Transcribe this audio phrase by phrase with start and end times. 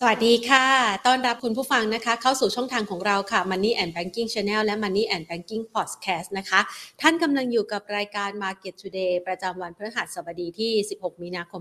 [0.00, 0.66] สวัสดีค่ะ
[1.06, 6.60] ต้อนรับคุณผู้ฟังนะคะ เข้าสู่ช่องทางของเราค่ะ Money and Banking Channel และ Money and Banking Podcast นะคะ
[7.00, 11.60] ท่านกำลังอยู่กับรายการ Market Today ประจำวันพฤหัสบดีที่ 16 มีนาคม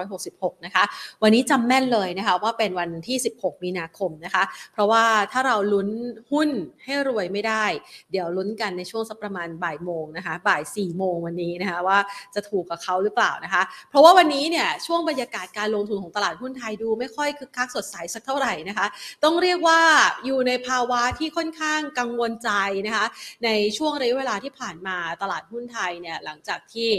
[0.00, 0.84] 2566 นะคะ
[1.22, 5.88] วันนี้จำแม่นเลยนะคะว่าเป็นวันที่ 16 มีนาคมนะคะ เพราะว่าถ้าเราลุ้น
[6.32, 6.48] หุ้น
[6.84, 7.64] ให้รวยไม่ได้
[8.10, 11.98] เดี๋ยวลุ้นกันในช่วงสักประมาณบ่ายโมงนะคะ บ่าย 4 โมงวันนี้นะคะว่า
[12.34, 18.86] จะถูกกับเขาหรือเปล่านะคะ เพราะว่าวันนี้เนี่ยช่วงบรรยากาศการลงทุนของตลาดหุ้นไทยดูไม่ค่อยคึกคักสดใสสักเท่าไหร่นะคะ
[19.24, 19.80] ต้องเรียกว่า
[20.26, 22.50] อยู่ในภาวะที่ค่อนข้างกังวลใจ
[22.86, 23.06] นะคะ
[23.44, 26.90] ในช่วงระยะเวลาที่ผ่านมาตลาดหุ้นไทยเนี่ยหลังจากที่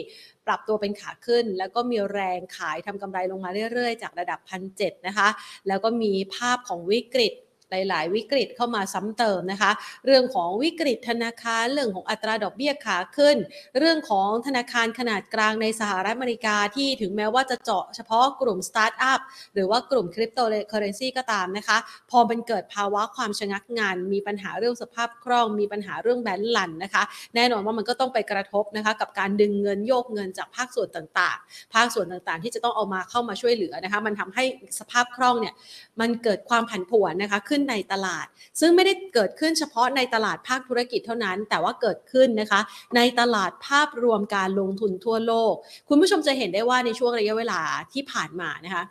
[0.47, 5.27] ปรับตัวเป็นขาขึ้น แล้วก็มีแรงขายทำกำไรลงมาเรื่อยๆ จากระดับพันเนะคะ
[5.67, 7.33] แล้วก็มีภาพของวิกฤต
[7.69, 9.71] หลาย ๆ วิกฤตเข้ามาซ้ำเติมนะคะ
[10.05, 13.37] เรื่องของวิกฤตธนาคารเรื่องของอัตราดอกเบี้ยขาขึ้น
[13.79, 19.19] เรื่องของธนาคารขนาดกลางในสหรัฐอเมริกาที่ถึงแม้ว่าจะเจาะเฉพาะกลุ่มสตาร์ทอัพ
[19.53, 21.77] หรือว่ากลุ่มคริปโตเคอเรนซีก็ตามนะคะ
[22.11, 27.03] พอมันเกิดภาวะความชะงักงาน มีปัญหาเรื่องสภาพคล่อง มีปัญหาเรื่อง bank run นะคะ
[27.35, 34.43] แน่นอนว่ามันก็ต้องไปกระทบนะคะกับการดึงเงินโยกเงินจากภาคส่วนต่างๆ ภาคส่วนต่างๆ ที่จะต้องเอามาเข้ามาช่วยเหลือนะคะ มันทำให้
[34.79, 35.53] สภาพคล่องเนี่ย
[35.99, 38.25] มันเกิดความผันผวนนะคะขึ้นในตลาด
[38.59, 42.61] ซึ่งไม่ได้เกิดขึ้นเฉพาะในตลาดภาคธุรกิจเท่านั้น แต่ว่าเกิดขึ้นนะคะ
[42.95, 45.53] ในตลาดภาพรวมการลงทุนทั่วโลก
[45.89, 47.61] คุณผู้ชมจะเห็นได้ว่าในช่วงระยะเวลา
[47.93, 48.83] ที่ผ่านมานะคะ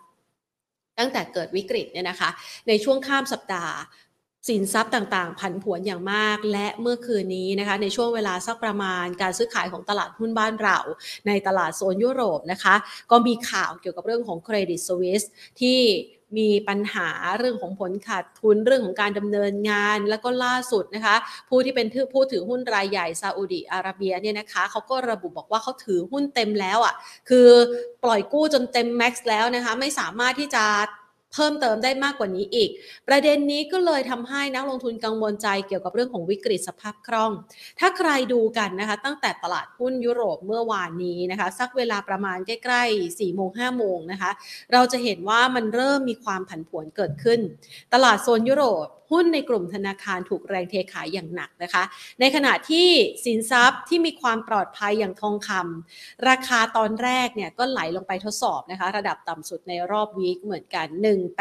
[0.98, 2.30] ตั้งแต่เกิดวิกฤตเนี่ยนะคะ
[2.68, 3.74] ในช่วงข้ามสัปดาห์
[4.48, 10.78] สินทรัพย์ต่างๆ ผันผวนอย่างมาก และเมื่อคืนนี้นะคะในช่วงเวลาสักประมาณการซื้อขายของตลาดหุ้นบ้านเรา
[11.26, 12.74] ในตลาดโซนยุโรปนะคะ
[13.10, 15.22] ก็มีข่าวเกี่ยวกับเรื่องของเครดิตสวิส
[15.60, 15.78] ที่
[16.38, 17.08] มีปัญหา
[17.38, 21.16] เรื่องของผลขาดทุนเรื่องของการดำเนินงาน แล้วก็ล่าสุดนะคะ
[21.48, 26.94] ผู้ที่เป็นผู้ถือหุ้นรายใหญ่ซาอุดีอาระเบียเนี่ยนะคะเขาก็ระบุบอกว่าเขาถือหุ้นเต็มแล้วอะ่ะ
[27.28, 27.48] คือ
[28.04, 30.64] ปล่อยกู้จนเต็มแม็กซ์แล้วนะคะ ไม่สามารถที่จะ
[31.34, 32.70] เพิ่มเติมได้มากกว่านี้อีก
[33.08, 37.32] ประเด็นนี้ก็เลยทำให้นักลงทุนกังวลใจเกี่ยวกับเรื่องของวิกฤตสภาพคล่อง
[37.80, 44.30] ถ้าใครดูกันนะคะตั้งแต่ตลาดหุ้นยุโรปเมื่อวานนี้นะคะสักเวลาประมาณใกล้ๆ4โมง5โมงนะคะ
[44.72, 47.40] เราจะเห็นว่ามันเริ่มมีความผันผวนเกิดขึ้น
[47.94, 51.82] ตลาดโซนยุโรปหุ้นในกลุ่มธนาคารถูกแรงเทขายอย่างหนักนะคะ
[52.20, 52.88] ในขณะที่
[53.24, 60.86] สินทรัพย์ที่มีความปลอดภัยอย่างทองคำราคาตอนแรกเนี่ยก็ไหลลงไปทดสอบนะคะ ระดับต่ำสุดในรอบวีคเหมือนกัน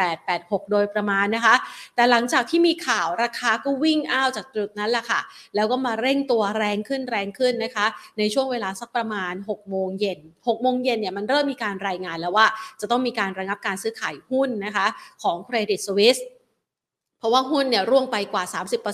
[0.08, 1.54] 1886 โดยประมาณนะคะ
[1.94, 5.20] แต่หลังจากที่มีข่าวราคาก็วิ่งอ้าวจากจุดนั้นแหละค่ะ
[5.54, 7.86] แล้วก็มาเร่งตัวแรงขึ้นแรงขึ้นนะคะ
[8.18, 12.46] ในช่วงเวลาสักประมาณ 6 โมงเย็น6โมงเย็นเนี่ยมันเริ่มมีการรายงานแล้วว่า
[12.80, 14.86] จะต้องมีการระงับการซื้อขายหุ้นนะคะ
[15.22, 16.18] ของเครดิตสวิส
[17.24, 18.44] ราะว่าหุ้นเนี่ยร่วงไปกว่า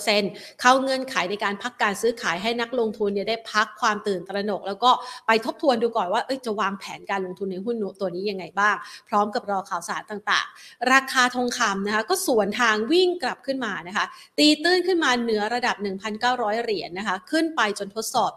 [0.07, 4.91] 30%เข้าเงื่อนไขในการพักการซื้อขายให้นักลงทุนเนี่ยได้พักความตื่นตระหนก แล้วก็
[5.27, 8.75] ไปทบทวนดูก่อนว่าจะวางแผนการลงทุนในหุ้นตัวนี้ยังไงบ้าง
[9.09, 14.05] พร้อมกับรอข่าวสารต่างๆ ราคาทองคำนะคะก็สวนทางวิ่งกลับขึ้นมานะคะ
[14.37, 15.75] ตีตื้นขึ้นมาเหนือระดับ
[16.19, 18.31] 1,900 เหรียญนนะคะขึ้นไปจนทดสอบ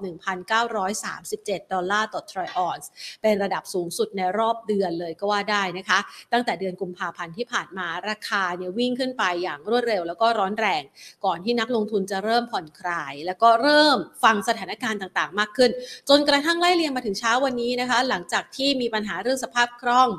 [1.05, 2.91] 1,937 ดอลลาร์ต่อทรอยออนซ์
[3.23, 5.99] เป็นระดับสูงสุดในรอบเดือนเลยก็ว่าได้นะคะ
[6.33, 10.83] ตั้งแต่เดือนกุมภาพันธ์ที่ผ่านมาราคาเนี่ยวิ่งขึ้นไปอย่างรวดดเร็ว แล้วก็ร้อนแรง
[11.25, 15.71] ก่อนที่นักลงทุนจะเริ่มผ่อนคลาย แล้วก็เริ่มฟังสถานการณ์ต่างๆ มากขึ้น
[16.09, 20.11] จนกระทั่งไล่เรียงมาถึงเช้าวันนี้นะคะ หลังจากที่มีปัญหาเรื่องสภาพคล่อง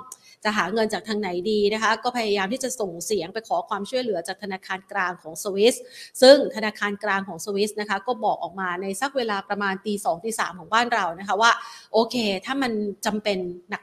[0.44, 5.76] จะหาเงินจากทางไหนดีนะคะ ก็พยายามที่จะส่งเสียงไปขอความช่วยเหลือจากธนาคารกลางของสวิส
[6.22, 11.52] ซึ่งธนาคารกลางของสวิสนะคะก็บอกออกมาในสักเวลาประมาณตีสองตีสามของบ้านเรานะคะว่า
[11.94, 12.16] โอเค
[12.46, 12.72] ถ้ามัน
[13.06, 13.38] จำเป็น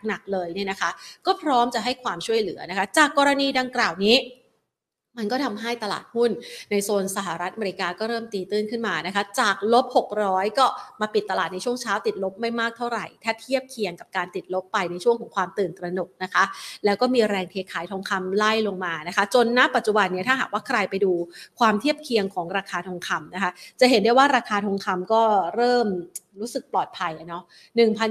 [0.06, 0.90] หนักๆเลยเนี่ยนะคะ
[1.26, 4.16] ก็พร้อมจะให้ความช่วยเหลือนะคะ จากกรณีดังกล่าวนี้
[5.18, 6.30] มันก็ทำให้ตลาดหุ้น
[6.70, 9.86] ในโซนสหรัฐอเมริกาก็เริ่มตีตื้นขึ้นมานะคะ จากลบ
[10.22, 10.66] 600 ก็
[11.00, 16.44] มาปิดตลาดในช่วงเช้าติดลบไม่มากเท่าไหร่ ถ้าเทียบเคียงกับการติดลบไปในช่วงของความตื่นตระหนกนะคะ
[16.84, 21.12] แล้วก็มีแรงเทขายทองคำไล่ลงมานะคะ จนณปัจจุบันเนี่ยถ้าหากว่าใครไปดู
[21.58, 25.22] ความเทียบเคียงของราคาทองคำนะคะ จะเห็นได้ว่าราคาทองคำก็
[25.56, 25.86] เริ่ม
[26.40, 27.42] รู้สึกปลอดภัยเนาะ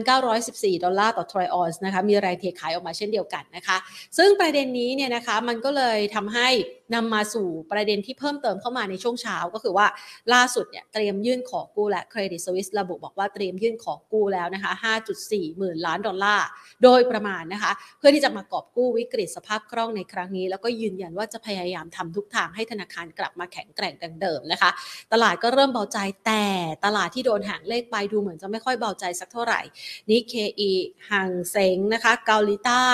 [0.07, 3.77] 1,914 ดอลลาร์ต่อทรอยออนซ์นะคะ มีแรงเทขายออกมาเช่นเดียวกันนะคะ
[4.17, 6.49] ซึ่งประเด็นนี้เนี่ยนะคะ มันก็เลยทำให้
[6.95, 9.87] นำมาสู่ประเด็นที่เพิ่มเติมเข้ามาในช่วงเช้าก็คือว่า
[10.33, 14.71] ล่าสุดเนี่ยเตรียมยื่นขอกู้และ Credit Suisse ระบุบอกว่าเตรียมยื่นขอกู้แล้วนะคะ
[15.15, 16.47] 5.4 หมื่นล้านดอลลาร์
[16.83, 24.69] โดยประมาณนะคะ เพื่อที่จะมากอบกู้วิกฤตสภาพคล่องในครั้งนี้ แล้วก็ยืนยันว่าจะพยายามทำทุกทางให้ธนาคารกลับมาแข็งแกร่งดังเดิมนะคะ
[25.13, 26.45] ตลาดก็เริ่มเบาใจแต่
[26.85, 29.61] ตลาดที่โดนห่างเลยไปดูเหมือนจะไม่ค่อยเบาใจสักเท่าไหร่
[30.09, 30.71] นิกเคอิ
[31.11, 32.89] ห่างเซ็งนะคะ เกาหลีใต้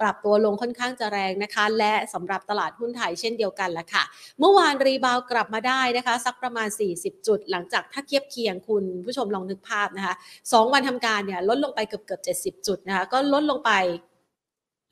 [0.00, 4.04] ปรับตัวลงค่อนข้างจะแรงนะคะ และสำหรับตลาดหุ้นไทยเช่นเดียวกันละค่ะ
[4.38, 6.68] เมื่อวาน rebound กลับมาได้นะคะ สักประมาณ
[6.98, 10.14] 40 จุด หลังจากถ้าเทียบเคียงคุณผู้ชมลองนึกภาพนะคะ
[10.44, 12.20] 2วันทำการเนี่ยลดลงไปเกือบเกือบ
[12.62, 13.72] 70 จุดนะคะก็ลดลงไป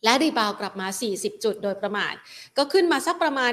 [0.05, 0.87] และ rebound กลับมา
[1.17, 2.15] 40 จุดโดยประมาณ
[2.56, 3.51] ก็ขึ้นมาสักประมาณ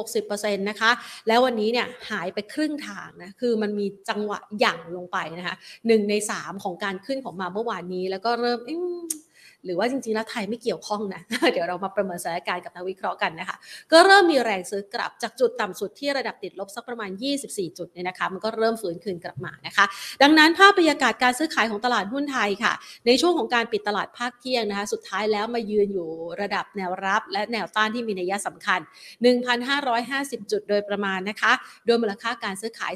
[0.00, 0.90] 50-60%นะคะ
[1.28, 5.56] แล้ววันนี้เนี่ยหายไปครึ่งทางนะ คือมันมีจังหวะหยั่งลงไปนะคะ
[5.86, 8.60] หนึ่งใน 3 ของการขึ้นของมาเมื่อวานนี้ แล้วก็เริ่ม
[9.64, 11.20] หรือว่าจริงๆแล้วไทยไม่เกี่ยวข้องนะ
[11.52, 13.56] เดี๋ยวเรามาประเมินสถานการณ์กับนักวิเคราะห์กันนะคะ
[13.92, 17.10] ก็เริ่มมีแรงซื้อกลับจากจุดต่ำสุดที่ระดับติดลบสักประมาณ
[17.44, 19.84] 24 จุดเนี่ยนะคะมันก็เริ่มฟื้นคืนกลับมานะคะ
[20.22, 22.72] ดังนั้นภาพบรรยากาศการซื้อขายของตลาดหุ้นไทยค่ะ
[23.06, 26.08] ในช่วงของการปิดตลาดภาคเที่ยงนะคะ สุดท้ายแล้วมายืนอยู่
[26.40, 28.80] ระดับแนวรับ และแนวต้านที่มีนัยสำคัญ
[29.70, 31.52] 1,550 จุดโดยประมาณนะคะ
[31.86, 32.92] โดยมูลค่าการซื้อขาย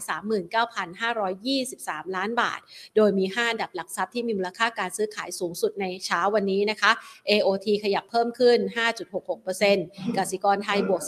[1.26, 2.60] 39,523 ล้านบาท
[2.96, 6.90] โดยมี 5 ดับหลักทรัพย์ที่มีมูลค่าการซื้อขายสูงสุดในเช้าวันนี้นะคะ
[7.30, 8.58] AOT ขยับเพิ่มขึ้น
[9.38, 11.02] 5.66%กสิกรไทยบวก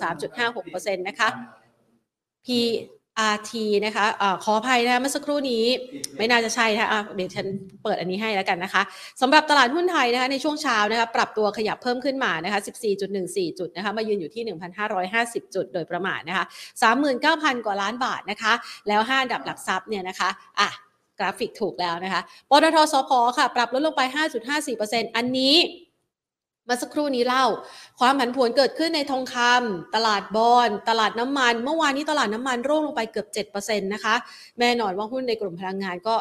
[0.46, 1.28] 3.56%นะคะ
[2.46, 3.52] PRT
[3.84, 5.64] นะคะอะขออภัยนะเมื่อสักครู่นี้
[6.16, 7.46] ไม่น่าจะใช่นะคะะเดี๋ยวฉัน
[7.82, 8.82] เปิดอันนี้ให้แล้วกันนะคะ
[9.20, 12.60] สำหรับตลาดหุ้นไทยนะคะในช่วงเช้านะคะปรับตัวขยับเพิ่มขึ้นมานะคะ
[13.04, 14.42] 14.14 จุดนะคะมายืนอยู่ที่
[15.04, 16.44] 1,550 จุดโดยประมาณนะคะ
[17.04, 18.52] 39,000 กว่าล้านบาทนะคะ
[18.88, 20.28] แล้ว 5 ดับหลักทรัพย์เนี่ยนะคะ
[20.60, 20.70] อะ
[21.20, 24.02] กราฟิกถูกแล้วนะคะปตทสพค่ะ ปรับลดลงไป
[24.58, 25.56] 5.54%อันนี้
[26.68, 27.44] มาสักครู่นี้เล่า
[28.00, 34.14] ความผันผวนเกิดขึ้นในทองคำตลาดบอลตลาดน้ำมัน เมื่อวานนี้ตลาดน้ำมันร่วงลงไปเกือบ7%นะคะ
[34.60, 36.16] แน่นอนว่าหุ้นในกลุ่มพลังงานก็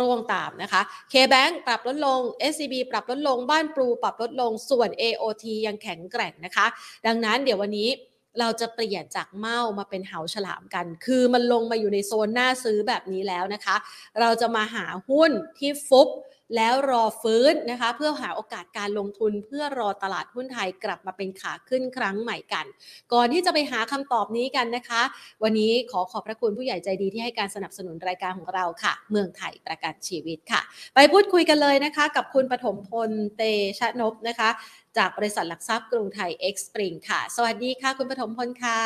[0.00, 0.80] ร่วงตามนะคะ
[1.12, 2.20] K-Bank ปรับลดลง
[2.52, 6.66] SCB ปรับลดลงบ้านปรูปรับลดลงส่วน AOT ยังแข็งแกร่งนะคะ
[7.06, 7.88] ดังนั้นเดี๋ยววันนี้
[8.40, 13.76] เราจะเปลี่ยนจากเมามาเป็นเหาฉลามกัน คือมันลงมาอยู่ในโซนหน้าซื้อแบบนี้แล้วนะคะ
[14.20, 16.08] เราจะมาหาหุ้นที่ฟุบ
[16.56, 22.66] แล้วรอฟื้นนะคะ เพื่อหาโอกาสการลงทุน เพื่อรอตลาดหุ้นไทยกลับมาเป็นขาขึ้นครั้งใหม่กัน
[23.12, 25.02] ก่อนที่จะไปหาคำตอบนี้กันนะคะ
[25.42, 30.60] วันนี้ขอขอบพระคุณผู้ใหญ่ใจดีที่ให้การสนับสนุนรายการของเราค่ะ เมืองไทยประกันชีวิตค่ะ
[30.94, 33.42] ไปพูดคุยกันเลยนะคะ กับคุณปฐมพลเต
[33.78, 34.50] ชะนพนะคะ
[34.98, 38.80] จากบริษัทหลักทรัพย์กรุงไทยเอ็กซ์ปริงค่ะ สวัสดีค่ะ คุณปฐมพลค่ะ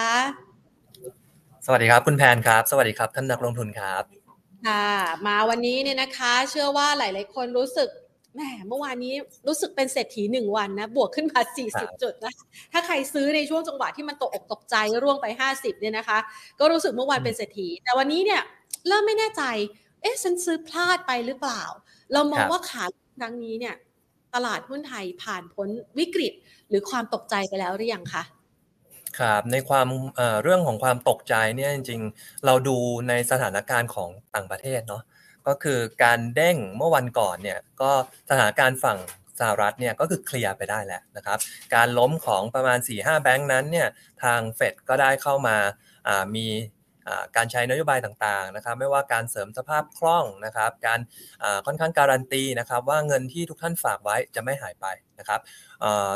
[1.66, 4.17] สวัสดีครับ คุณแพนครับ สวัสดีครับท่านนักลงทุนครับ
[4.66, 4.84] ค่ะ
[5.26, 7.88] มาวันนี้เนี่ยนะคะ เชื่อว่าหลาย ๆ คนรู้สึก
[8.34, 9.14] แหมเมื่อวานนี้
[9.46, 12.32] รู้สึกเป็นเศรษฐีหนึ่งวันนะ บวกขึ้นมา 40 จุดนะ
[12.72, 16.18] ถ้าใครซื้อในช่วงจังหวะที่มันตกอกตกใจร่วงไป 50 เนี่ยนะคะ
[16.60, 18.40] ก็รู้สึกเมื่อวานเป็นเศรษฐี แต่วันนี้เนี่ย
[18.88, 19.42] เริ่มไม่แน่ใจ
[20.02, 21.62] เอ๊ะฉันซื้อพลาดไปหรือเปล่า
[22.12, 22.84] เรามองว่าขา
[23.18, 23.74] ครั้งนี้เนี่ย
[24.34, 25.68] ตลาดหุ้นไทยผ่านพ้น
[25.98, 26.32] วิกฤต
[26.68, 28.22] หรือความตกใจไปแล้วหรือยังคะ
[29.20, 29.88] ครับในความ
[30.42, 32.76] เรื่องของความตกใจเนี่ยจริงๆ เราดู
[33.08, 35.02] ในสถานการณ์ของต่างประเทศเนาะ
[35.46, 37.92] ก็คือการเด้งเมื่อวันก่อนเนี่ยก็
[38.30, 38.98] สถานการณ์ฝั่ง
[39.38, 41.38] สหรัฐเนี่ยก็คือเคลียร์ไปได้แล้วนะครับ
[41.74, 43.88] การล้มของประมาณ 4-5 แบงค์นั้นเนี่ย
[44.22, 45.56] ทางเฟดก็ได้เข้ามา
[46.36, 46.46] มี
[47.36, 51.00] การใช้นโยบายต่างๆนะครับไม่ว่าการเสริมสภาพคล่องนะครับการ
[51.66, 54.86] ค่อนข้างการันตีนะครับว่าเงินที่ทุกท่านฝากไว้จะไม่หายไป
[55.18, 55.40] นะครับ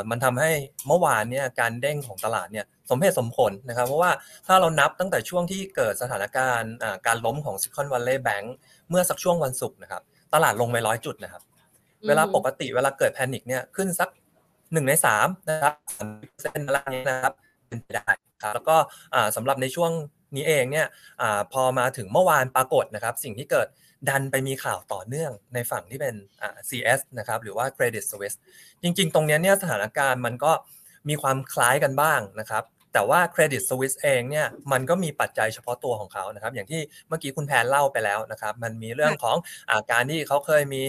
[0.09, 0.51] มันทำให้
[0.87, 4.11] เมื่อวานเนี่ยการเด้งของตลาดเนี่ยสมเหตุสมผลนะครับ เพราะว่า
[4.47, 6.73] ถ้าเรานับตั้งแต่ช่วงที่เกิดสถานการณ์
[7.07, 8.45] การล้มของ Silicon Valley Bank
[8.89, 10.01] เมื่อสักช่วงวันศุกร์นะครับ
[10.33, 11.41] ตลาดลงไปร้อยจุดนะครับ
[12.07, 14.09] เวลาปกติเวลาเกิดแพนิคเนี่ยขึ้นสัก
[14.73, 16.07] หนึ่งในสามนะครับสาม
[16.41, 17.33] เซนอะไรนี้นะครับ
[17.67, 18.07] เป็นไปได้
[18.43, 18.75] ครับแล้วก็
[19.35, 19.91] สำหรับในช่วง
[20.35, 20.87] นี้เองเนี่ย
[21.21, 21.23] อ
[21.53, 23.67] พอมาถึงเมื่อวานปรากฏนะครับ สิ่งที่เกิด
[24.09, 26.15] ดันไปมีข่าวต่อเนื่องในฝั่งที่เป็น
[26.69, 28.37] CS นะครับหรือว่า Credit Suisse
[28.81, 30.51] จริงๆ ตรงนี้เนี่ยสถานการณ์มันก็
[31.09, 32.63] มีความคล้ายกันบ้างนะครับ
[32.93, 39.37] แต่ว่า Credit Suisse เองเนี่ยมันก็มีปัจจัยเฉพาะตัวของเขานะครับอย่างที่เมื่อกี้คุณแพนเล่าไปแล้วนะครับมันมีเรื่องของ
[39.69, 40.83] อาการที่เขาเคยมี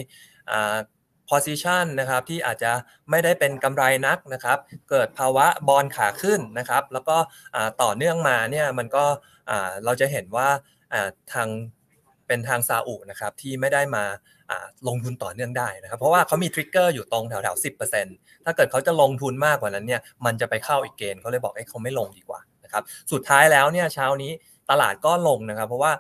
[1.31, 2.73] position นะครับที่อาจจะ
[3.11, 4.59] ไม่ได้เป็นกำไรนักนะครับ
[4.91, 7.17] เกิดภาวะบอลขาขึ้นนะครับแล้วก็
[7.83, 9.05] ต่อเนื่องมาเนี่ยมันก็
[9.85, 10.49] เราจะเห็นว่า
[11.33, 11.49] ทาง
[12.35, 14.05] เป็นทางซาอุนะครับที่ไม่ได้มา
[14.89, 17.71] ลงทุนต่อเนื่องได้นะครับ เพราะว่าเขามีทริกเกอร์อยู่ตรงแถวแถวสิ
[18.45, 24.33] ถ้าเกิดเขาจะลงทุนมากกว่านั้นเนี่ยมันจะไปเข้าอีกเกณฑ์เขาเลยบอกให้เขาไม่ลงดีกว่านะครับสุดท้ายแล้วเนี่ยเช้านี้
[24.71, 25.93] ตลาดก็ลงนะครับ เพราะว่า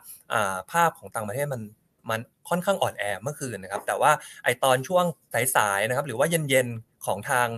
[0.73, 1.63] ภาพของต่างประเทศมัน
[2.11, 4.13] มันค่อนข้างอ่อนแอเมื่อคืนนะครับ แต่ว่า
[4.45, 5.05] ไอตอนช่วง
[5.57, 7.49] สายๆนะครับ หรือว่าเย็นๆของทาง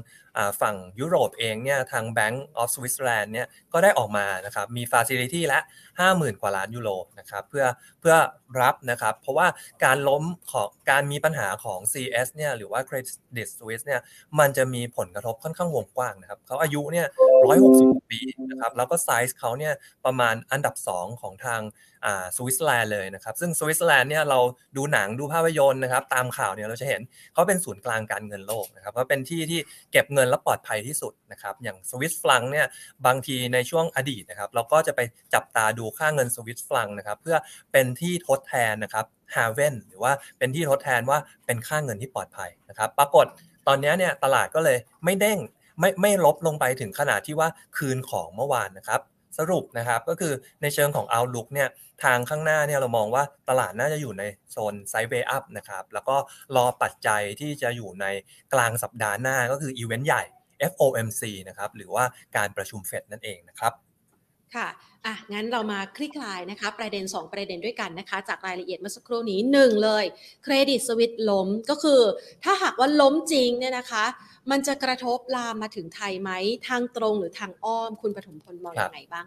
[0.60, 5.60] ฝั่งยุโรปเองเนี่ยทาง Bank of Switzerland เนี่ยก็ได้ออกมานะครับมี Facility และ
[6.00, 7.66] 50,000 กว่าล้านยูโรนะครับเพื่อ
[8.00, 8.16] เพื่อ
[8.60, 9.46] รับนะครับเพราะว่า
[9.84, 14.00] การล้มของการมีปัญหาของ CS เนี่ยหรือว่า Credit Suisse เนี่ย
[14.38, 17.06] มันจะมีผลกระทบค่อนข้างวงกว้างนะครับเขาอายุเนี่ย
[17.58, 19.72] 160 ปีนะครับแล้วก็ไซส์เขาเนี่ย
[20.04, 21.62] ประมาณอันดับ 2 ของทาง
[22.36, 24.38] สวิตเซอร์แลนด์เลยนะครับซึ่งสวิตเซอร์แลนด์เนี่ยเรา
[24.76, 27.00] ดูหนังดูภาพยนตร์นะครับตามข่าวเนี่ยเราจะเห็น
[27.32, 29.60] เขาเป็นศูนย์กลางการเงินโลกนะครับเขาเป็นที่ที่
[29.92, 32.66] เก็บเงินและปลอดภัยที่สุดนะครับอย่างสวิสฟรังก์เนี่ย
[33.06, 35.00] บางทีในช่วงอดีตนะครับเราก็จะไป
[35.34, 37.36] จับตาดูค่าเงินสวิสฟรังก์นะครับเพื่อ
[37.72, 43.26] เป็นที่ทดแทนนะครับ haven หรือว่าเป็นที่ทดแทนว่าเป็นค่าเงินที่ปลอดภัยนะครับปรากฏ
[43.66, 45.38] ตอนนี้เนี่ยตลาดก็เลยไม่เด้ง
[45.80, 49.00] ไม่ไม่ลบลงไปถึงขนาดที่ว่าคืนของเมื่อวานนะครับ
[49.38, 51.68] สรุปนะครับก็คือในเชิงของ outlook เนี่ย
[52.04, 56.16] ทางข้างหน้าเนี่ยเรามองว่าตลาดน่าจะอยู่ในโซน sideway up นะครับแล้วก็
[56.56, 58.06] รอปัจจัยที่จะอยู่ใน
[58.54, 60.24] กลางสัปดาห์หน้าก็คืออีเวนต์ใหญ่
[60.72, 62.04] FOMC นะครับหรือว่า
[62.36, 63.72] การประชุมเฟดนั่นเองนะครับ
[64.54, 64.68] ค่ะ
[65.06, 70.04] อะ งั้นเรามาคลี่คลายนะคะ ประเด็น 2 ประเด็นด้วยกันนะคะ จากรายละเอียดเมื่อสักครู่นี้ 1 เลย
[70.44, 72.00] เครดิตสวิตล้มก็คือ
[72.44, 74.04] ถ้าหากว่าล้มจริงเนี่ยนะคะ
[74.50, 76.30] มันจะกระทบลามมาถึงไทยไหม
[76.68, 79.26] ทางตรงหรือทางอ้อมคุณปฐมพลมองยังไงบ้าง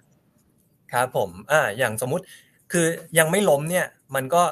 [0.91, 2.23] ครับผมอ่าอย่างสมมุติ
[2.71, 2.85] คือ
[3.17, 3.85] ยังไม่ล้มเนี่ย
[4.15, 4.43] มันก็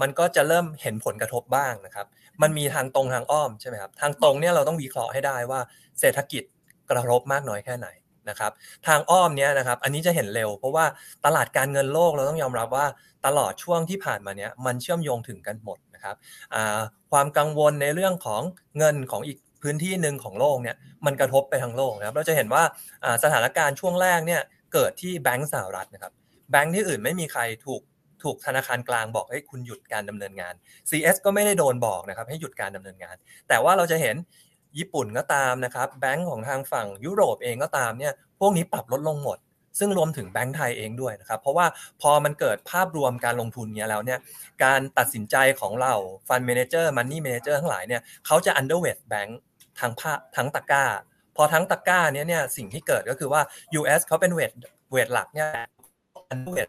[0.00, 2.06] มันก็จะเริ่มเห็นผลกระทบบ้างนะครับ
[2.42, 5.60] มันมีทางตรงทางอ้อมใช่ไหมครับ ทางตรงเนี่ยเราต้องวิเคราะห์ให้ได้ว่า
[6.00, 6.42] เศรษฐกิจ
[6.90, 7.88] กระทบมากน้อยแค่ไหน
[8.30, 8.52] นะครับ
[8.86, 10.84] ทางอ้อมเนี่ยนะครับอันนี้จะเห็นเร็ว เพราะว่า
[11.24, 12.86] ตลาดการเงินโลกเราต้องยอมรับว่า
[13.26, 16.16] ตลอดช่วงที่ผ่านมาเนี้ยมันเชื่อมโยงถึงกันหมดนะครับ
[17.12, 18.42] ความกังวลในเรื่องของ
[18.78, 22.62] เงินของอีกพื้นที่หนึ่งของโลกเนี่ยมันกระทบไปทั้งโลกนะครับเราจะเห็นว่า
[23.24, 24.42] สถานการณ์ช่วงแรกเนี่ย
[24.72, 26.12] เกิดที่แบงก์สหรัฐนะครับ
[26.50, 27.82] แบงก์ที่อื่นไม่มีใครถูก
[28.22, 30.54] ถูกธนาคารกลางบอกให้คุณหยุดการดำเนินงาน
[30.90, 33.16] CS ก็ไม่ได้โดนบอกนะครับให้หยุดการดำเนินงาน
[33.48, 34.16] แต่ว่าเราจะเห็น
[34.78, 39.38] ญี่ปุ่นก็ตามนะครับแบงก์ของทางฝั่งยุโรปเองก็ตามเนี่ยพวกนี้ปรับลดลงหมด
[39.78, 41.66] ซึ่งรวมถึงแบงก์ไทยเองด้วยนะครับ เพราะว่า
[42.02, 44.18] พอมันเกิดภาพรวมการลงทุนเนี้ยแล้วเนี่ย
[44.64, 45.94] การตัดสินใจของเรา
[46.28, 49.38] fund manager money manager ทั้งหลายเนี่ยเขาจะ underweight แบงก์
[49.80, 50.84] ทั้งภาทั้ง sector
[51.36, 53.42] พอทั้งตะก้าเนี้ยเนี่ยสิ่งที่เกิดก็คือว่า
[53.78, 54.52] US เขาเป็น weight
[54.92, 55.48] weight หลักเนี่ย
[56.30, 56.68] underweight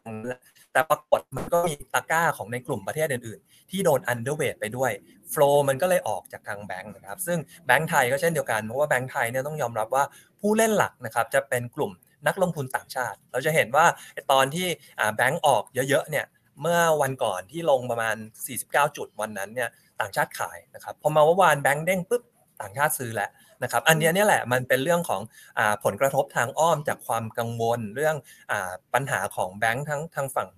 [0.73, 4.91] แต่ปรากฏมันก็มีตะก้าของในกลุ่มประเทศอื่น ๆ ที่โดน underweight ไปด้วย
[5.29, 10.03] โฟล์มันก็เลยออกจากทางแบงค์นะครับ ซึ่งแบงค์ไทยก็เช่นเดียวกันเพราะว่าแบงค์ไทยเนี่ยต้องยอมรับว่า
[10.41, 11.91] ผู้เล่นหลักนะครับจะเป็นกลุ่ม
[12.27, 13.85] นักลงทุนต่างชาติ เราจะเห็นว่า
[14.31, 14.67] ตอนที่
[15.15, 16.25] แบงค์ออกเยอะ ๆ เนี่ย
[16.61, 18.15] เมื่อวันก่อนที่ลงประมาณ
[18.55, 19.69] 49 จุดวันนั้นเนี่ย
[20.01, 22.23] ต่างชาติขายนะครับพอมาว่าวานแบงค์เด้งปุ๊บ
[22.61, 23.29] ต่างชาติซื้อแหละ
[23.63, 25.21] นะครับอันนี้เนี่ยแหละมันเป็นเรื่องของ
[25.59, 28.15] อผลกระทบทางอ้อมจากความกังวลเรื่อง
[28.51, 28.53] อ
[28.93, 30.49] ปัญหาของแบงค์ทั้งทางฝั่ง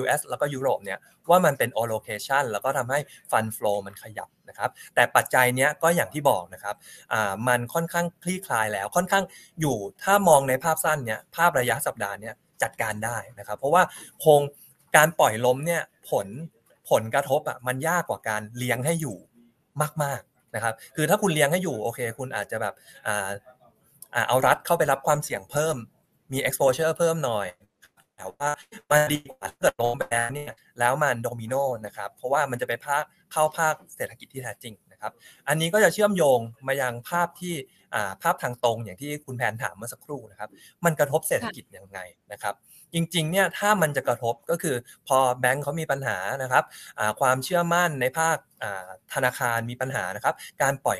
[0.00, 0.98] US แล้วก็ยุโรปเนี่ย
[1.30, 2.98] ว่ามันเป็น allocation แล้วก็ทำให้
[3.30, 6.76] fund flow มันขยับนะครับแต่ปัจจัยเนี้ยก็อย่างที่บอกนะครับ
[7.48, 9.24] มันค่อนข้างคลี่คลายแล้วค่อนข้าง
[9.60, 13.82] อยู่ถ้ามองในภาพสั้นเนี้ยภาพระยะสัปดาห์เนี้ยจัดการได้นะครับ เพราะว่า
[14.24, 14.40] คง
[14.96, 16.26] การปล่อยล้มเนี่ยผล
[16.90, 19.16] ผลกระทบอะมันยากกว่าการเลี้ยงให้อยู่
[20.02, 22.74] มากๆ นะครับ คือถ้าคุณเลี้ยงให้อยู่โอเค คุณอาจจะแบบ
[23.06, 23.30] อ่า
[24.28, 25.76] เอารัดเข้าไปรับความเสี่ยงเพิ่ม
[26.32, 27.46] มี exposure เพิ่มหน่อย
[28.16, 28.50] แต่ว่า
[28.90, 31.54] มันดีกว่าถ้าเกิดล้มไปแล้วเนี่ยแล้วมันโดมิโน
[31.86, 33.02] นะครับ เพราะว่ามันจะไปภาค
[33.32, 35.12] เข้าภาคเศรษฐกิจที่แท้จริงนะครับ
[35.48, 37.54] อันนี้ก็จะเชื่อมโยงมายังภาพที่
[38.22, 40.50] ภาพทางตรงอย่างที่คุณแพนถามเมื่อสักครู่นะครับ
[40.84, 41.98] มันกระทบเศรษฐกิจยังไง
[42.32, 42.54] นะครับ
[42.94, 44.76] จริงๆเนี่ยถ้ามันจะกระทบก็คือ
[45.08, 46.64] พอแบงก์เขามีปัญหานะครับ
[47.20, 48.36] ความเชื่อมั่นในภาค
[49.14, 50.98] ธนาคารมีปัญหานะครับ การปล่อย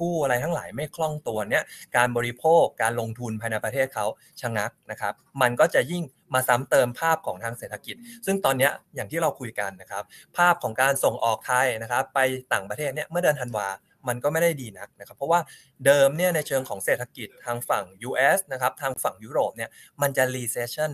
[0.00, 1.64] กู้อะไรทั้งหลายไม่คล่องตัวเนี่ย
[1.96, 4.06] การบริโภคการลงทุนภายในประเทศเขา
[4.40, 6.02] ชะงักนะครับ มันก็จะยิ่ง
[6.34, 7.96] มาซ้ำเติมภาพของทางเศรษฐกิจ
[8.26, 10.04] ซึ่งตอนนี้อย่างที่เราคุยกันนะครับ
[10.36, 12.20] ภาพของการส่งออกไทยนะครับ ไป
[12.52, 13.68] ต่างประเทศเนี่ยเมื่อเดือนธันวา
[14.08, 15.40] มันก็ไม่ได้ดีนักนะครับ เพราะว่า
[15.86, 19.70] เดิมเนี่ยในเชิงของเศรษฐกิจทางฝั่ง US นะครับทางฝั่งยุโรปเนี่ย
[20.02, 20.90] มันจะ recession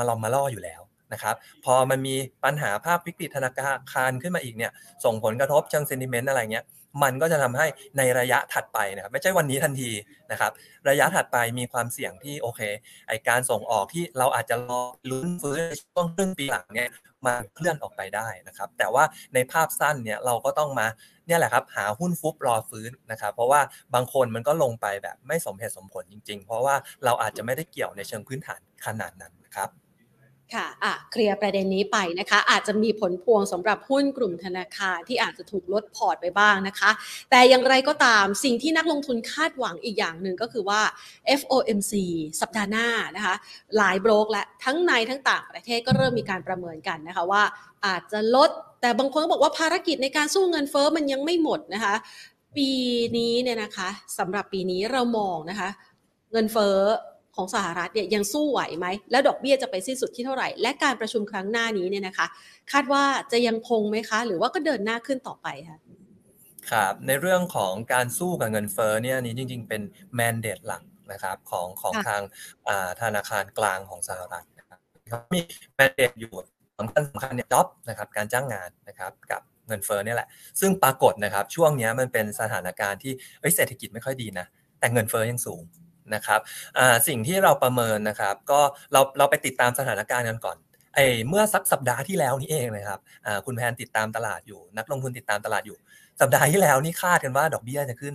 [0.00, 0.80] มาลอมมาล่ออยู่แล้ว
[1.12, 2.14] นะครับพอมันมี
[2.44, 3.50] ปัญหาภาพวิกฤตธนา
[3.92, 4.72] คารขึ้นมาอีกเนี่ย
[5.04, 6.64] ส่งผลกระทบเชิงเซนิเมนต์อะไรเงี้ย
[7.02, 7.66] มันก็จะทำให้
[7.98, 9.90] ในระยะถัดไปนะครับไม่ใช่วันนี้ทันที
[10.30, 10.52] นะครับ
[10.88, 12.60] ระยะถัดไปมีความเสี่ยงที่โอเค
[13.08, 16.90] ไอการส่งออกที่เราอาจจะรอลุ้นฟื้นในช่วงครึ่งปีหลังเนี่ย
[17.26, 19.04] มาเคลื่อนออกไปได้นะครับ แต่ว่า
[19.34, 20.86] ในภาพสั้นเนี่ยเราก็ต้องมา
[21.26, 23.60] เนี่ยแหละครับหาหุ้นฟุบรอฟื้นนะครับ เพราะว่า
[23.94, 29.68] บางคนมันก็ลงไปแบบไม่สมเหตุสมผลจริง ๆ เพราะว่าเราอาจจะไม่ได้เกี่ยวในเชิงพื้นฐานขนาดนั้นนะครับ
[30.54, 36.90] ค่ะอะเคลียร์ประเด็นนี้ไปนะคะ อาจจะมีผลพวงสำหรับหุ้นกลุ่มธนาคารที่อาจจะถูกลดพอร์ตไปบ้างนะคะ
[37.30, 40.80] แต่อย่างไรก็ตามสิ่งที่นักลงทุนคาดหวังอีกอย่างหนึ่งก็คือว่า
[41.40, 41.92] FOMC
[42.40, 43.34] สัปดาห์หน้านะคะ
[43.76, 47.42] หลายโบรกและทั้งในทั้งต่างประเทศก็เริ่มมีการประเมินกันนะคะว่า
[47.86, 51.94] อาจจะลด แต่บางคนก็บอกว่าภารกิจในการสู้เงินเฟอ้อมันยังไม่หมดนะคะ
[52.56, 52.70] ปี
[53.16, 53.88] นี้เนี่ยนะคะ
[54.18, 55.68] สำหรับปีนี้เรามองนะคะ
[56.32, 56.78] เงินเฟ้อ
[57.40, 62.26] ของสหรัฐเนี่ยยังสู้ไหวไหม แล้วดอกเบี้ยจะไปสิ้นสุดที่เท่าไหร่ และการประชุมครั้งหน้านี้เนี่ยนะคะ
[62.72, 65.78] คาดว่าจะยังคงไหมคะ หรือว่าก็เดินหน้าขึ้นต่อไปคะ
[66.70, 69.82] ครับในเรื่องของการสู้กับเงินเฟ้อเนี่ยนี้จริง ๆ เป็น
[70.14, 70.82] แมนเดตหลัก
[71.12, 72.22] นะครับของของทาง
[73.00, 74.78] ธนาคารกลางของสหรัฐนะครับ
[75.34, 75.40] มี
[75.74, 76.32] แมนเดตอยู่
[76.78, 80.28] สำคัญสำคัญเนี่ยจ็อบนะครับการจ้างงานนะครับกับเงินเฟ้อนี่แหละ
[80.60, 83.12] ซึ่งปรากฏนะครับช่วงนี้มันเป็นสถานการณ์ที่
[83.56, 84.46] เศรษฐกิจไม่ค่อยดีนะ
[84.78, 85.60] แต่เงินเฟ้อยังสูง
[86.14, 86.40] นะครับ
[87.08, 88.60] สิ่งที่เราประเมินนะครับ ก็
[88.92, 90.56] เราเราไปติดตามสถานการณ์กันก่อน
[90.94, 93.00] ไอ้เมื่อสักสัปดาห์ที่แล้วนี่เองนะครับ
[93.46, 95.76] คุณแพนติดตามตลาดอยู่ นักลงทุนติดตามตลาดอยู่
[96.20, 98.14] สัปดาห์ที่แล้วนี่คาดกันว่าดอกเบี้ยจะขึ้น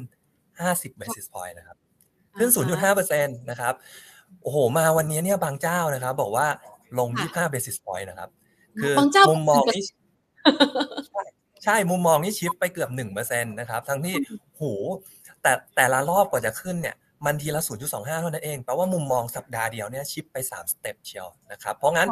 [0.49, 1.77] 50 basis point นะครับ
[2.39, 3.73] ขึ้น 0.5%นะครับ
[4.41, 6.47] โอ้โหมาวันนี้เนี่ยบางเจ้านะครับ บอกว่า
[6.99, 8.29] ลง 25 basis point นะครับ
[8.81, 8.93] คือ
[9.29, 9.83] มุมมองนี้
[11.63, 14.15] ใช่มุมมองนี้ shift ไปเกือบ1%นะครับทั้งที่
[14.59, 14.73] หู้
[15.41, 16.95] แต่แต่ละรอบกว่าจะขึ้นเนี่ย
[17.25, 22.09] มันทีละ 0.25 เท่านั้นเอง แปลว่ามุมมองสัปดาห์เดียวเนี่ย shift ไป 3 step เชียวนะครับ เพราะงั้น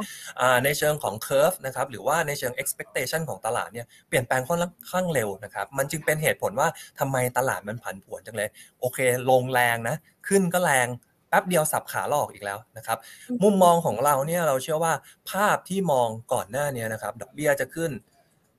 [0.64, 4.60] ในเชิงของ curve นะครับ หรือว่าในเชิง expectation ของตลาดเนี่ยเปลี่ยนแปลงค่อน
[4.92, 6.68] ข้างเร็วนะครับ มันจึงเป็นเหตุผลว่า
[7.00, 9.96] ทำไมตลาดมันผันผวนจังเลย โอเค ลงแรงนะ
[10.28, 10.88] ขึ้นก็แรง
[11.30, 12.98] แป๊บเดียวสับขาหลอกอีกแล้วนะครับ
[13.44, 14.94] มุมมองของเราเนี่ยเราเชื่อว่า
[15.32, 17.92] ภาพที่มองก่อนหน้านี้นะครับ ดอกเบี้ยจะขึ้น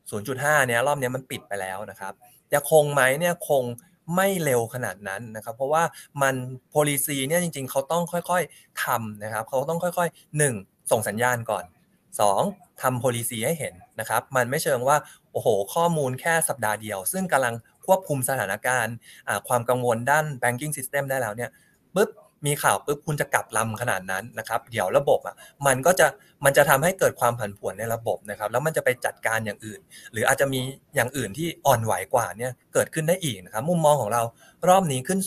[0.00, 2.12] 0.5 เนี่ยรอบนี้มันปิดไปแล้วนะครับ
[2.52, 3.64] จะคงไหมเนี่ยคง
[4.14, 5.82] ไม่เร็วขนาดนั้นนะครับ เพราะว่า
[6.22, 6.34] มัน
[6.70, 10.90] โพลิซีเนี่ยจริง ๆ เขาต้องค่อยๆทำนะครับเขาต้องค่อยๆ 1.
[10.90, 11.64] ส่งสัญญาณก่อน
[12.22, 12.82] 2.
[12.82, 14.96] ทำโพลิซีให้เห็นนะครับ มันไม่เชิงว่า
[15.32, 17.54] โอ้โห ข้อมูลแค่สัปดาห์เดียว ซึ่งกำลัง
[17.86, 18.94] ควบคุมสถานการณ์
[19.48, 21.50] ความกังวลด้าน banking system ได้แล้วเนี่ย
[21.94, 22.10] ปุ๊บ
[22.46, 25.34] มีข่าวปุ๊บคุณจะกลับลำขนาดนั้นนะครับ เดี๋ยวระบบอะ
[25.66, 26.06] มันก็จะ
[26.44, 29.80] มันจะทำให้เกิดความผันผวนในระบบนะครับ แล้วมันจะไปจัดการอย่างอื่น
[30.12, 30.60] หรืออาจจะมี
[30.94, 34.22] อย่างอื่นที่อ่อนไหวกว่าเนี่ยเกิดขึ้นได้อีกนะครับ มุมมองของเรา
[34.68, 35.20] รอบนี้ขึ้น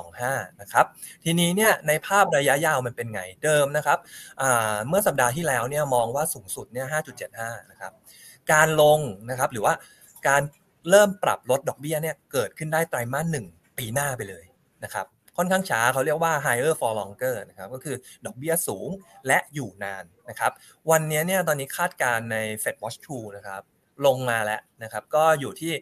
[0.00, 0.86] 0.25 นะครับ
[1.24, 3.98] ทีนี้เนี่ยในภาพระยะยาวมันเป็นไงเดิมนะครับ
[4.88, 6.86] เมื่อสัปดาห์ที่แล้วเนี่ยมองว่าสูงสุดเนี่ย
[7.28, 7.92] 5.75 นะครับ
[8.52, 8.98] การลง
[9.30, 9.74] นะครับหรือว่า
[10.28, 10.42] การ
[10.90, 13.46] เริ่มปรับลดดอกเบี้ยเนี่ยเกิดขึ้นได้ไตรมาสหนึ่ง
[13.78, 14.44] ปีหน้าไปเลย
[14.84, 15.06] นะครับ
[15.36, 18.88] ค่อนข้างช้าเขาเรียกว่า higher for longer นะครับก็คือดอกเบี้ยสูง
[19.26, 20.52] และอยู่นานนะครับ
[20.90, 23.62] วันนี้เนี่ยตอนนี้คาดการใน Fed Watch 2นะครับ
[24.06, 25.72] ลงมาแล้วนะครับก็อยู่ที่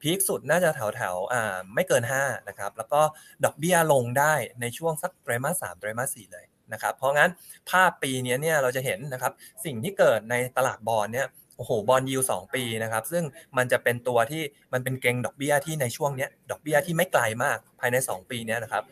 [0.00, 3.00] พีคสุดน่าจะแถวแถวอ่าไม่เกิน5นะครับแล้วก็
[3.44, 7.30] ดอกเบี้ยลงได้ในช่วงสักไตรมาสสามไตรมาสสี่เลยนะครับเพราะงั้น
[7.70, 9.32] ภาพปีนี้เนี่ยเราจะเห็นนะครับ
[9.64, 13.24] สิ่งที่เกิดในตลาดบอลเนี่ยโอ้โหบอลยิวสองปีนะครับซึ่ง
[13.56, 14.42] มันจะเป็นตัวที่
[14.72, 18.84] มันเป็นเกงดอกเบี้ยที่ในช่วงนี้ดอกเบี้ยที่ไม่ไกลมากภายใน 2 ปีนี้นะครับ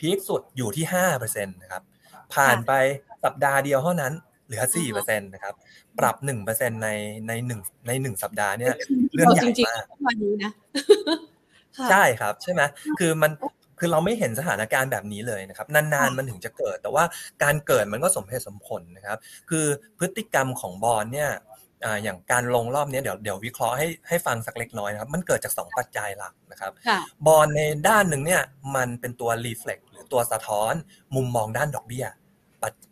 [0.00, 1.82] พีคสุดอยู่ที่ห้าเปอร์เซ็นต์นะครับ
[2.34, 2.72] ผ่านไป
[3.24, 4.12] สัปดาห์เดียวเท่านั้น
[4.46, 5.54] เหลือสี่เปอร์เซ็นต์นะครับ
[5.98, 6.88] ปรับหนึ่งเปอร์เซ็นต์ใน
[7.28, 8.74] ในหนึ่งในหนึ่งสัปดาห์เนี่ย
[9.14, 10.52] เรื่องใหญ่มากวันนี้นะ
[11.90, 12.62] ใช่ครับใช่ไหม
[12.98, 13.32] คือมัน
[13.78, 17.04] คือเราไม่เห็นสถานการณ์แบบนี้เลยนะครับ นานๆมันถึงจะเกิด แต่ว่า
[17.42, 19.18] การเกิดมันก็สมเหตุสมผลนะครับ
[19.50, 19.66] คือ
[19.98, 21.30] พฤติกรรมของบอลเนี่ย
[22.02, 26.72] อย่างการลงรอบนี้เดี๋ยวเดี๋ยววิเคราะห์ให้ให้ฟังสักเล็กน้อยนะครับ มันเกิดจาก 2 ปัจจัยหลักนะครับ
[27.26, 28.42] บอลในด้านหนึ่งเนี่ย
[28.76, 30.72] มันเป็นตัว reflect หรือตัวสะท้อน
[31.16, 32.04] มุมมองด้านดอกเบี้ย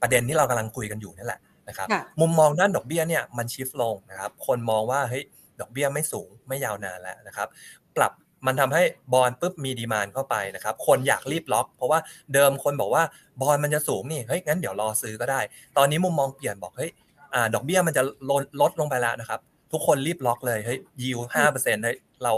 [0.03, 1.88] ประเด็นที่เรากำลังคุยกันอยู่นี่แหละนะครับ
[2.20, 5.24] มุมมองด้านดอกเบี้ยเนี่ยมัน shift ลงนะครับ คนมองว่าเฮ้ย
[5.61, 7.48] ดอกเบี้ยไม่สูงไม่ยาวนานแล้วนะครับ
[7.96, 8.12] ปรับ
[8.46, 11.98] มันทำให้ bond ปุ๊บมี demand เข้าไปนะครับ คนอยากรีบล็อก เพราะว่า
[12.35, 13.03] เดิมคนบอกว่า
[13.40, 15.40] บอลมันจะสูงนี่เฮ้ยงั้นเดี๋ยวรอซื้อก็ได้
[15.77, 17.08] ตอนนี้มุมมองเปลี่ยนบอกเฮ้ยอ่า
[17.55, 19.41] ดอกเบี้ยมันจะลดลดลงไปแล้วนะครับ
[19.73, 22.33] ทุกคนรีบล็อกเลยเฮ้ยยิวห้าเปอร์เซ็นต์เฮ้ยเรา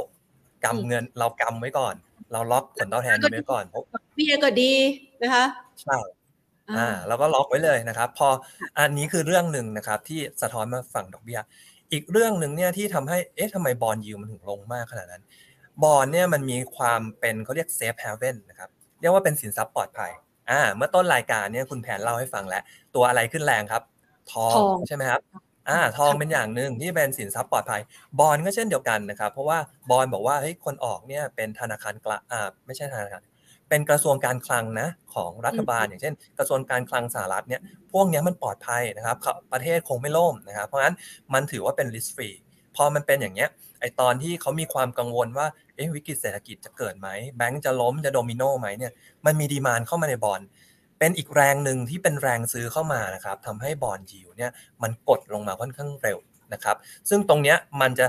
[0.64, 1.94] กำเงินเรากำไว้ก่อน
[2.32, 3.82] เราล็อกผลตอบแทนไว้ก่อนเพราะ
[4.16, 4.72] เบี้ยก็ดี
[5.22, 5.44] นะคะ
[5.82, 5.96] ใช่
[6.78, 8.28] อ่าเราก็ล็อกไว้เลยนะครับ พอ
[8.78, 11.40] อันนี้คือเรื่องหนึ่งนะครับ ที่สะท้อนมาฝั่งดอกเบี้ย
[11.92, 15.22] อีกเรื่องหนึ่งเนี่ยที่ทำให้เอ๊ะทำไมบอลยิวมันถึงลงมากขนาดนั้น
[15.82, 20.12] บอลเนี่ยมันมีความเป็นเขาเรียกเซฟเฮเว่นนะครับเรียกว่าเป็นสินทรัพย์ปลอดภัย
[20.50, 22.62] อ่าเมื่อต้นรายการเนี่ยคุณแผนเล่าให้ฟังแล้ว
[22.94, 23.82] ตัวอะไรขึ้นแรงครับ
[24.32, 25.20] ทองใช่ไหมครับ
[25.68, 27.80] อ่าทองเป็นอย่างหนึ่งที่เป็นสินทรัพย์ปลอดภัย
[28.18, 29.58] บอลก็เช่นเดียวกันนะครับ เพราะว่า
[29.90, 33.22] บอลบอกว่าเฮ้ยคนออกเนี่ยเป็นธนาคารกลางอ่าไม่ใช่ธนาคาร
[33.68, 37.60] เป็นกระทรวงการคลังนะของรัฐบาล อย่างเช่น กระทรวงการคลังสหรัฐเนี่ย
[37.92, 39.16] พวกนี้มันปลอดภัยนะครับ
[39.52, 40.96] ประเทศคงไม่ล่มนะครับ เพราะฉะนั้น
[41.34, 42.36] มันถือว่าเป็น risk free
[42.76, 48.92] พอมันเป็นอย่างเงี้ยไอตอนที่เขามีความกังวลว่าเอ๊ะวิกฤตเศรษฐกิจจะเกิดไหมแบงก์จะล้มจะโดมิโนไหมเนี่ย
[49.26, 50.40] มันมีดีมานเข้ามาในบอล
[51.00, 54.50] เป็นอีกแรงหนึ่งที่เป็นแรงซื้อเข้ามานะครับทำให้บอลยิวเนี่ย
[54.82, 56.18] มันกดลงมาค่อนข้างเร็ว
[56.52, 56.76] นะครับ
[57.08, 58.06] ซึ่งตรงเนี้ยมันจะ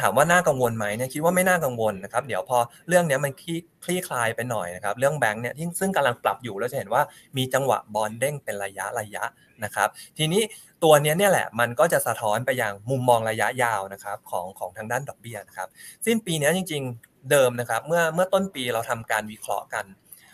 [0.00, 7.02] ถามว่าน่ากังวลไหมเนี่ยคิดว่าไม่น่ากังวลนะครับเดี๋ยวพอเรื่องนี้มันคลี่คลี่คลายไปหน่อยนะครับเรื่องแบงค์เนี่ยที่ซึ่งกำลังปรับอยู่แล้วจะเห็นว่า
[7.36, 9.24] มีจังหวะบอลเด้งเป็นระยะระยะ
[9.64, 9.88] นะครับ
[10.18, 10.42] ทีนี้
[10.84, 15.68] ตัวนี้เนี่ยแหละมันก็จะสะท้อนไปยังมุมมองระยะยาวนะครับของของทางด้านดอกเบี้ยนะครับ
[16.06, 19.84] สิ้นปีนี้จริง ๆ เดิมนะครับเมื่อเมื่อต้นปีเราทำการวิเคราะห์กัน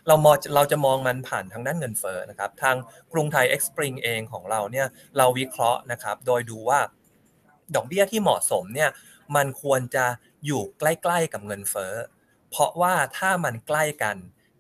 [0.09, 2.77] เรามองเราจะมองมันผ่านทางด้านเงินเฟ้อนะครับ ทาง
[3.13, 4.87] กรุงไทยเอ็กซ์ปริงเองของเราเนี่ย
[5.17, 6.81] เราวิเคราะห์นะครับ โดยดูว่า
[7.75, 8.91] ดอกเบี้ยที่เหมาะสมเนี่ย
[9.37, 10.05] มันควรจะ
[10.47, 11.95] อยู่ใกล้ๆกับเงินเฟ้อ
[12.51, 14.17] เพราะว่าถ้ามันใกล้กัน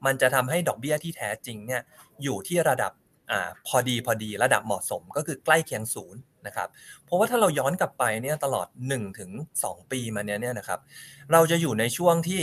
[0.07, 1.83] มันจะทำให้ดอกเบี้ยที่แท้จริงเนี่ย
[2.23, 2.93] อยู่ที่ระดับ
[3.31, 6.69] อ่าพอดีพอดีระดับเหมาะสมก็คือใกล้เคียงศูนย์นะครับ
[7.05, 9.31] เพราะว่าถ้าเราย้อนกลับไปเนี่ยตลอด1ถึง
[9.63, 10.81] 2ปีมาเนี้ยเนี่ยนะครับ
[11.33, 12.41] เราจะอยู่ในช่วงที่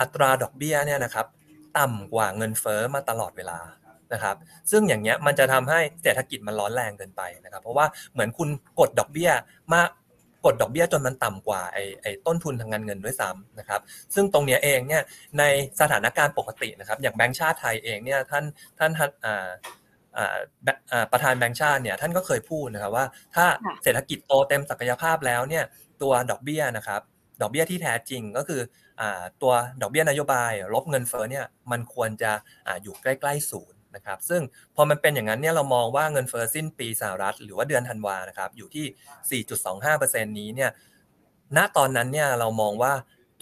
[0.00, 1.26] อัตราดอกเบี้ยเนี่ยนะครับ
[1.78, 3.58] ต่ำกว่าเงินเฟอ้อมาตลอดเวลา
[4.12, 4.36] นะครับ
[4.70, 8.48] ซึ่งอย่างเงี้ยมันจะทำให้เศรษฐกิจมันร้อนแรงเกินไปนะครับ เพราะว่าเหมือนคุณ
[8.80, 9.30] กดดอกเบี้ย
[9.74, 9.90] มาก
[10.46, 13.80] กดดอกเบี้ยจนมันต่ำกว่าไอ้ไอ้ต้นทุนทางการเงินด้วยซ้ำนะครับ
[14.14, 15.02] ซึ่งตรงนี้เองเนี่ย
[15.38, 15.42] ใน
[15.80, 18.44] สถานการณ์ปกตินะครับ อย่างแบงก์ชาติไทยเองเนี่ยท่าน
[18.78, 18.90] ท่าน
[19.24, 19.48] อ่า
[20.16, 23.46] อ่าประธานแบงก์ชาติเนี่ยท่านก็เคยพูดนะครับว่าถ้า
[23.82, 25.64] เศรษฐกิจโตเต็มศักยภาพแล้วเนี่ย
[26.02, 27.00] ตัวดอกเบี้ยนะครับ
[27.40, 28.60] ดอกเบี้ยที่แท้จริงก็คือ
[29.42, 32.32] ตัวดอกเบี้ยนโยบายลบเงินเฟ้อเนี่ยมันควรจะ
[32.82, 34.42] อยู่ใกล้ๆศูนย์นะครับซึ่ง
[34.76, 39.40] พอมันเป็นอย่างนั้นเนี่ยเรามองว่าเงินเฟ้อสิ้นปีสหรัฐ หรือว่าเดือนธันวานะครับอยู่ที่
[39.92, 40.70] 4.25%นี้เนี่ย
[41.56, 42.92] ณตอนนั้นเนี่ยเรามองว่า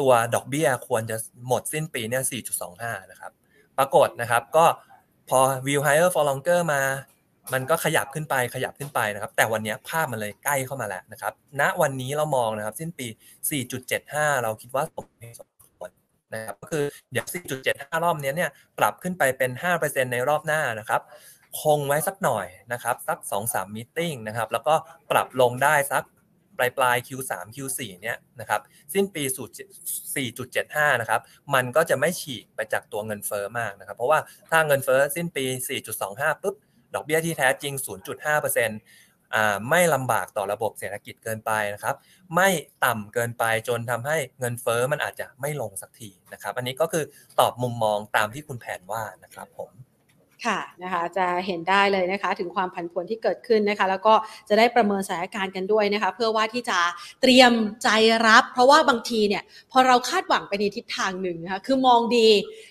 [0.00, 1.16] ตัวดอกเบี้ยควรจะ
[1.48, 2.22] หมดสิ้นปีเนี่ย
[2.66, 3.32] 4.25 นะครับ
[3.78, 4.66] ปรากฏนะครับก็
[5.28, 6.82] พอ view higher for longer มา
[7.52, 13.06] มันก็ขยับขึ้นไปขยับขึ้นไปนะครับ แต่วันนี้ภาพมันเลยใกล้เข้ามาแล้วนะครับณวันนี้เรามองนะครับ สิ้นปี
[13.74, 15.90] 4.75 เราคิดว่าสมเหตุสมผล
[16.34, 17.26] นะครับก็คือเดี๋ยว
[17.64, 19.50] 4.75 รอบนี้เนี่ยปรับขึ้นไปเป็น
[19.82, 21.02] 5%ในรอบหน้านะครับ
[21.60, 24.74] คงไว้สักหน่อยนะครับสัก 2-3มิ팅นะครับแล้วก็
[25.10, 26.02] ปรับลงได้สัก
[26.58, 28.60] ปลายปลาย Q3 Q4 เนี่ยนะครับ
[28.94, 31.20] สิ้นปีสู่4.75 นะครับ
[31.54, 34.18] มันก็จะไม่ฉีกไปจากตัวเงินเฟอ้อมากนะครับเพราะว่า
[34.50, 35.44] ถ้าเงินเฟอ้อสิ้นปี
[35.94, 36.54] 4.25 ปุ๊บ
[36.94, 37.72] ดอกเบี้ยที่แท้จริง
[38.32, 41.96] 0.5%ไม่ลำบากต่อระบบเศรษฐกิจเกินไปนะครับ
[42.34, 42.48] ไม่
[42.84, 47.04] ต่ำเกินไปจนทำให้เงินเฟอ้อมันอาจจะไม่ลงสักทีนะครับ อันนี้ก็คือ
[47.40, 49.70] ตอบมุมมองตามที่คุณแผนว่านะครับผม
[50.46, 54.14] ค่ะนะคะจะเห็นได้เลยนะคะถึงความผันผวนที่เกิดขึ้นนะคะ แล้วก็
[54.48, 56.78] จะได้ประเมินสถานการณ์กันด้วยนะคะ เพื่อว่าที่จะ
[57.22, 57.52] เตรียม
[57.82, 57.88] ใจ
[58.26, 62.28] รับ เพราะว่าบางทีเนี่ยพอเราคาดหวังไปในทิศทางหนึ่งนะคะคือมองดี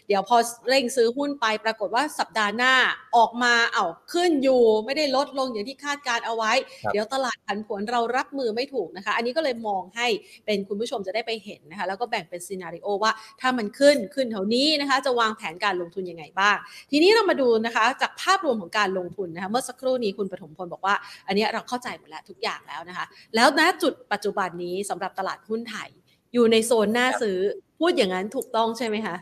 [0.07, 0.37] เดี๋ยวพอ
[0.69, 2.73] เร่งซื้อหุ้นไปปรากฏว่าสัปดาห์หน้า
[3.17, 6.51] ออกมาเอา้าขึ้นอยู่ ไม่ได้ลดลงอย่างที่คาดการเอาไว้
[6.93, 10.07] เดี๋ยวตลาดผันผวนเรารับมือไม่ถูกนะคะ อันนี้ก็เลยมองให้
[10.45, 16.57] เป็นคุณผู้ชมจะได้ไปเห็นนะคะแล้วก็แบ่งเป็นซีนารีโอว่าถ้ามันขึ้นขึ้นเท่านี้นะคะ จะวางแผนการลงทุนยังไงบ้าง
[16.91, 20.95] ทีนี้เรามาดูนะคะจากภาพรวมของการลงทุนนะคะเมื่อสักครู่นี้คุณปฐมพลบอกว่า
[21.27, 25.89] อันนี้เราเข้าใจหมดแล้วทุกอย่างแล้วนะคะ แล้วณจุดปัจจุบันนี้สำหรับตลาดหุ้นไทย
[26.33, 27.37] อยู่ในโซนหน้าซื้อ
[27.79, 29.15] พูดอย่างนั้นถูกต้องใช่ไหมคะ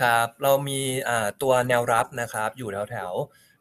[0.00, 0.80] ครับเรามี
[1.42, 3.12] ตัวแนวรับนะครับอยู่แถวแถว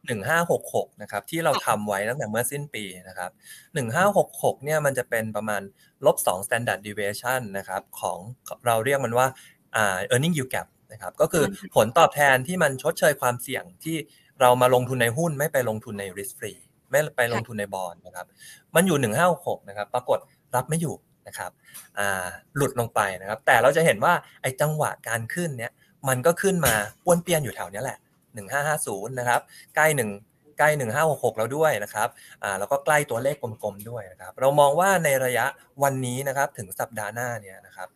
[0.07, 3.31] หนึ่งห้าหกหกนะครับที่เราทำไว้ตั้งแต่เมื่อสิ้นปีนะครับ
[3.73, 5.61] หนึ่งห้าหกหกเนี่ยมันจะเป็นประมาณ
[6.05, 8.17] ลบสอง standard deviation นะครับของ
[8.65, 9.27] เราเรียกมันว่า
[10.11, 13.97] earning yield gap นะครับก็คือผลตอบแทนที่มันชดเชยความเสี่ยงที่
[14.41, 16.59] เรามาลงทุนในหุ้นไม่ไปลงทุนใน risk free
[16.91, 18.25] ไม่ไปลงทุนในบอลนะครับ
[18.75, 18.97] มันอยู่
[19.33, 20.19] 156นะครับ ปรากฏ
[20.55, 20.95] รับไม่อยู่
[21.27, 21.51] นะครับ
[22.55, 25.71] หลุดลงไปนะครับ แต่เราจะเห็นว่าไอ้จังหวะการขึ้นเนี้ย
[26.07, 26.73] มันก็ขึ้นมา
[27.03, 27.97] ป้วนเปี้ยนอยู่แถวนี้แหละ
[28.57, 29.41] 1550นะครับ
[29.75, 29.87] ใกล้
[30.23, 30.69] 1ใกล้
[31.03, 32.09] 1566แล้วด้วยนะครับ
[32.43, 35.45] อ่าแล้วก็ใกล้ตัวเลขกลมๆด้วยนะครับเรามองว่าในระยะ
[35.83, 37.87] วันนี้นะครับถึงสัปดาห์หน้าเนี่ยนะครับ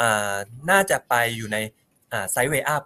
[0.00, 0.34] อ่า
[0.70, 1.58] น่าจะไปอยู่ใน
[2.30, 2.82] ไซด์เวย์อัพ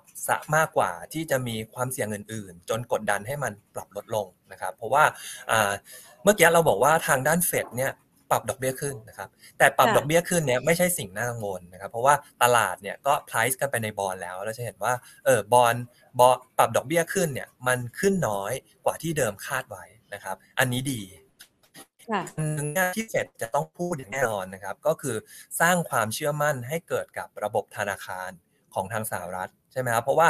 [0.56, 5.04] มากกว่าที่จะมีความเสี่ยงอื่นๆ จนกดดันให้มันปรับลดลงนะครับ เพราะว่า
[6.22, 7.92] เมื่อกี้เราบอกว่าทางด้านเฟดเนี่ย
[8.30, 14.92] ปรับดอกเบี้ยขึ้นนะครับ แต่ปรับดอกเบี้ยขึ้นเนี่ยไม่ใช่สิ่งน่ากังวลนะครับ เพราะว่าตลาดเนี่ยก็ price กันไปในบอลแล้ว เราจะเห็นว่า
[15.24, 15.74] เออบอล
[16.18, 18.52] บอปรับดอกเบี้ยขึ้นเนี่ยมันขึ้นน้อย
[18.84, 19.84] กว่าที่เดิมคาดไว้
[20.14, 21.02] นะครับ อันนี้ดี
[22.36, 25.16] หนึ่งที่เฟดจะต้องพูดอย่างแน่นอนนะครับ ก็คือ
[25.60, 28.30] สร้างความเชื่อมั่นให้เกิดกับระบบธนาคาร
[28.76, 30.28] ของทางสหรัฐใช่ไหมครับเพราะว่า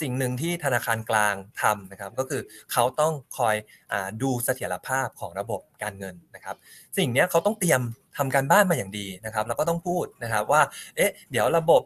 [0.00, 2.42] สิ่งหนึ่งที่ธนาคารกลางทำนะครับก็คือ
[2.72, 3.54] เขาต้องคอย
[3.92, 6.56] อดูเสถียรภาพของระบบการเงินนะครับ
[6.98, 7.80] สิ่งนี้เขาต้องเตรียม
[8.16, 10.62] ทำการบ้านมาอย่างดีนะครับแล้วก็ต้องพูดนะครับว่า
[10.96, 11.82] เอ๊ะเดี๋ยวระบบ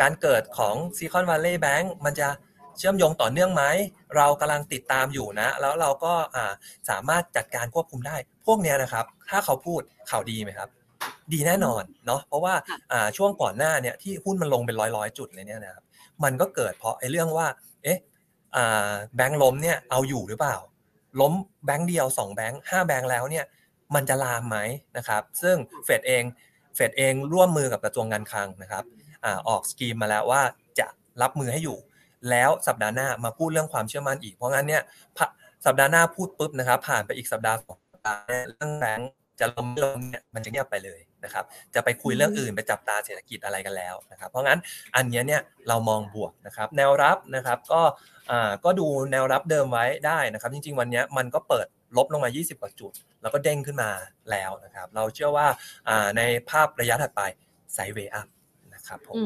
[0.00, 2.28] การเกิดของ Silicon Valley Bank มันจะ
[2.78, 3.64] เชื่อมโยงต่อเนื่องไหม
[4.16, 6.14] เรากำลังติดตามอยู่นะ แล้วเราก็
[6.90, 10.68] สามารถจัดการควบคุมได้ พวกนี้นะครับ ถ้าเขาพูดข่าวดีไหมครับ
[11.32, 12.54] ดีแน่นอนเนาะเพราะว่า
[13.16, 15.84] ช่วงก่อนหน้าเนี่ยที่หุ้นมันลงเป็นร้อยร้อยจุดเลยเนี่ยนะครับ
[16.24, 17.46] มันก็เกิดเพราะไอ้เรื่องว่า
[17.84, 17.98] เอ๊ะ
[19.16, 20.56] แบงค์ล้มเนี่ยเอาอยู่หรือเปล่า
[21.20, 21.32] ล้ม
[21.64, 23.44] แบงค์เดียวสองแบงค์ห้าแบงค์แล้วเนี่ย
[23.94, 24.56] มันจะลามไหม
[24.96, 26.24] นะครับซึ่งเฟดเอง
[26.76, 28.84] เฟดเองร่วมมือกับกระทรวงการคลังนะครับ
[29.48, 30.42] ออกสกีมมาแล้วว่า
[30.78, 30.86] จะ
[31.22, 31.78] รับมือให้อยู่
[32.30, 34.82] แล้วสัปดาห์หน้ามาพูดเรื่องความเชื่อมั่นอีกเพราะงั้นเนี่ย
[35.66, 39.10] สัปดาห์หน้าพูดปุ๊บนะครับผ่านไปอีกสัปดาห์สองสัปดาห์เรื่องแบงค์
[39.40, 44.58] จะล้มไม่ล้มเนี่ยมันจะเงียบไปเลย นะครับจะไปคุยเรื่องอื่นไปจับตาเศรษฐกิจอะไรกันแล้วนะครับเพราะงั้น
[44.96, 47.82] อันนี้เนี่ยเรามองบวกนะครับแนวรับนะครับก็
[48.64, 53.90] ก็ดูแนวรับเดิมไว้ได้นะครับ จริง ๆ วันนี้มันก็เปิดลบลงมา 20 กว่าจุด แล้วก็เด้งขึ้นมา
[54.30, 55.46] แล้วนะครับ เราเชื่อว่า
[56.16, 57.22] ในภาพระยะถัดไป
[57.74, 58.28] sideways up
[58.74, 59.16] นะครับผม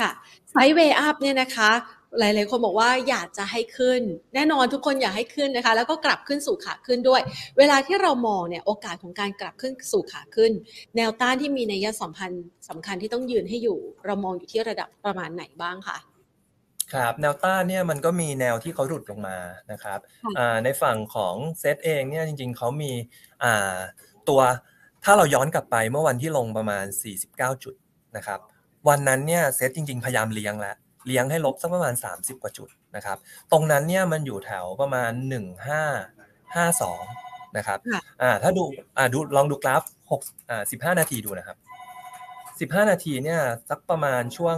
[0.00, 0.10] ค่ะ
[0.50, 1.70] sideways up เนี่ยนะคะ
[2.18, 4.02] หลาย ๆ คนบอกว่าอยากจะให้ขึ้น
[4.34, 7.22] แน่นอนทุกคนอยากให้ขึ้นนะคะ แล้วก็กลับขึ้นสู่ขาขึ้นด้วย
[7.58, 10.52] เวลาที่เรามองเนี่ยโอกาสของการกลับขึ้นสู่ขาขึ้น
[10.96, 15.98] แนวต้านที่มีนัยยะสัมพันธ์สำคัญที่ต้องยืนให้อยู่ เรามองอยู่ที่ระดับประมาณไหนบ้างคะ
[16.92, 19.36] ครับแนวต้านเนี่ยมันก็มีแนวที่เขาหลุดลงมา
[19.72, 19.98] นะครับ
[20.64, 22.92] ในฝั่งของเซตเองเนี่ยจริง ๆเขามี
[24.28, 24.40] ตัว
[25.04, 26.84] ถ้าเราย้อนกลับไปเมื่อวันที่ลงประมาณ
[27.24, 27.74] 49 จุด
[28.16, 28.40] นะครับ
[28.88, 33.18] วันนั้นเนี่ยเซตจริง ๆ พยายามเลี้ยงแล้ว เลี้ยงให้ลบสักประมาณ 30 กว่าจุดนะครับ
[33.52, 35.12] ตรงนั้นเนี่ยมันอยู่แถวประมาณ
[36.28, 38.64] 1552 นะครับค่ะอ่าถ้าดู
[38.98, 41.56] อ่าดูลองดูกราฟ6อ่า15 นาทีดูนะครับ
[42.82, 44.56] 15 นาทีเนี่ยสักประมาณช่วง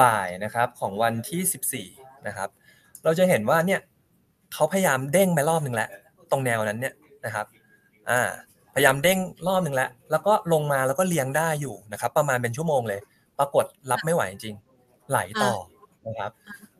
[0.00, 2.48] บ่ายนะครับของวันที่ 14 นะครับ
[3.04, 3.80] เราจะเห็นว่าเนี่ย
[4.52, 5.88] เขาพยายามเด้งไปรอบหนึ่งแล้ว
[6.30, 6.94] ตรงแนวนั้นเนี่ย
[7.24, 7.46] นะครับ
[8.10, 8.20] อ่า
[8.74, 13.00] พยายามเด้งรอบหนึ่งแล้ว แล้วก็ลงมาแล้วก็เลี้ยงได้อยู่นะครับ ประมาณเป็นชั่วโมงเลย
[13.38, 14.71] ปรากฏรับไม่ไหวจริงๆ
[15.12, 15.54] ไหลต่อ
[16.08, 16.30] นะครับ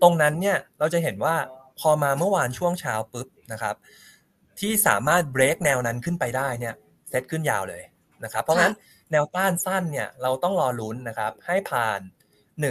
[0.02, 1.34] ตรงนั้นเนี่ยเราจะเห็นว่า
[1.80, 3.74] พอมาเมื่อวานช่วงเช้าปุ๊บนะครับ
[4.60, 6.74] ที่สามารถเบรกแนวนั้นขึ้นไปได้เนี่ย
[7.10, 7.82] เซตขึ้นยาวเลย
[8.24, 8.72] นะครับ เพราะงั้น
[9.12, 12.00] แนวต้านสั้นเนี่ยเราต้องรอลุ้นนะครับ ให้ผ่าน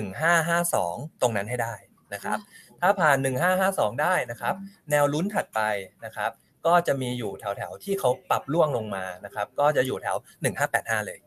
[0.05, 1.73] 1552 ตรงนั้นให้ได้
[2.13, 2.37] นะครับ
[2.81, 3.17] ถ้าผ่าน
[3.59, 4.53] 1552 ได้นะครับ
[4.91, 5.61] แนวลุ้นถัดไป
[6.05, 6.31] นะครับ
[6.65, 10.17] ก็จะมีอยู่แถวๆที่เขาปรับล่วงลงมานะครับ ก็จะอยู่แถว
[10.61, 11.19] 1585 เลย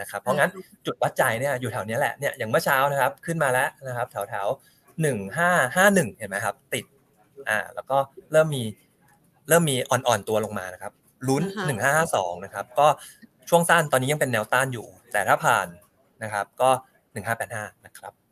[0.00, 0.50] นะครับ เพราะงั้น
[0.86, 6.84] จุดวัดใจเนี่ยอยู่แถวเนี้ยแหละเนี่ยอย่างเมื่อเช้านะครับขึ้นมาแล้วนะครับแถวๆ1551เห็นไหมครับ ติด
[7.48, 7.98] อ่าแล้วก็
[8.32, 8.64] เริ่มมี
[9.48, 10.92] เริ่มมีอ่อนๆตัวลงมานะครับ
[11.28, 12.04] ลุ้นอ่าฮะ
[12.36, 12.86] 1552นะครับ ก็
[13.48, 15.66] ช่วงสั้นตอนนี้ยังเป็นแนวต้านอยู่ แต่ถ้าผ่าน
[16.22, 16.70] นะครับ ก็
[17.26, 18.25] 1585นะครับค่ะ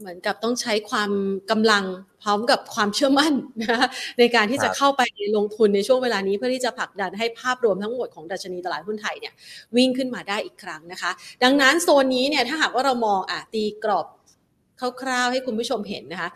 [0.00, 1.10] เหมือนกับต้องใช้ความ
[1.50, 1.84] กำลัง
[2.22, 3.86] พร้อมกับความเชื่อมั่นนะคะ
[4.18, 5.02] ในการที่จะครับเข้าไป
[5.36, 9.32] ลงทุนในช่วงเวลานี้เพื่อที่จะผลักดันให้ภาพรวมทั้งหมดของดัชนีตลาดหุ้นไทยเนี่ย
[9.76, 11.10] วิ่งขึ้นมาได้อีกครั้งนะคะ
[11.42, 14.06] ดังนั้นโซนนี้เนี่ยถ้าหากว่าเรามองอะตีกรอบ
[15.02, 16.30] คร่าวๆให้คุณผู้ชมเห็นนะคะ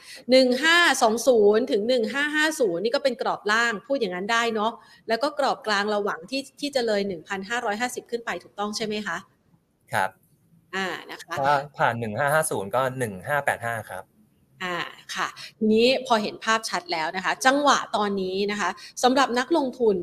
[0.96, 1.82] 1520 ถึง
[2.28, 4.72] 1550 นี่ก็เป็นกรอบล่างพูดอย่างนั้นได้เนาะ
[5.08, 7.00] แล้วก็กรอบกลางเราหวังที่ที่จะเลย
[7.56, 9.16] 1,550 ขึ้นไปถูกต้องใช่ไหมคะ
[9.92, 10.27] ครับ
[10.76, 11.94] อ่านะคะถ้าผ่าน
[12.34, 12.82] 1550ก็
[13.34, 14.04] 1585ครับ
[14.64, 14.76] อ่า
[15.14, 15.28] ค่ะ
[15.58, 18.70] ทีนี้พอเห็นภาพชัดแล้วนะคะ จังหวะตอนนี้นะคะ
[19.02, 19.96] สำหรับนักลงทุน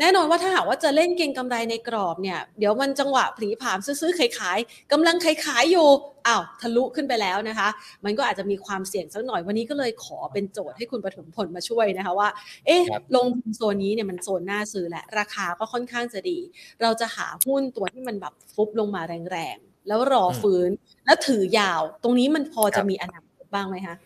[0.00, 5.88] แน่นอนว่าถ้าหากว่าจะเล่นเก็งกำไรในกรอบเนี่ยเดี๋ยวมันจังหวะผลีผามซื้อๆขายๆกำลังขายขายๆอยู่
[6.26, 7.68] อ้าวทะลุขึ้นไปแล้วนะคะ
[8.04, 12.28] มันก็อาจจะมีความเสี่ยงสักหน่อยวันนี้ก็เลยขอเป็นโจทย์ให้คุณปฐมพลมาช่วยนะคะว่า
[12.66, 16.38] เอ๊ะครับลงทุนโซนนี้เนี่ยมันโซนน่าซื้อและราคาก็ค่อนข้างจะดี
[16.82, 19.02] เราจะหาหุ้นตัวที่มันแบบฟุบลงมา
[19.32, 20.70] แรงๆ แล้วรอฟื้น
[21.04, 23.96] แล้วถือยาว ตรงนี้มันพอจะมีอนาคตบ้างไหมคะ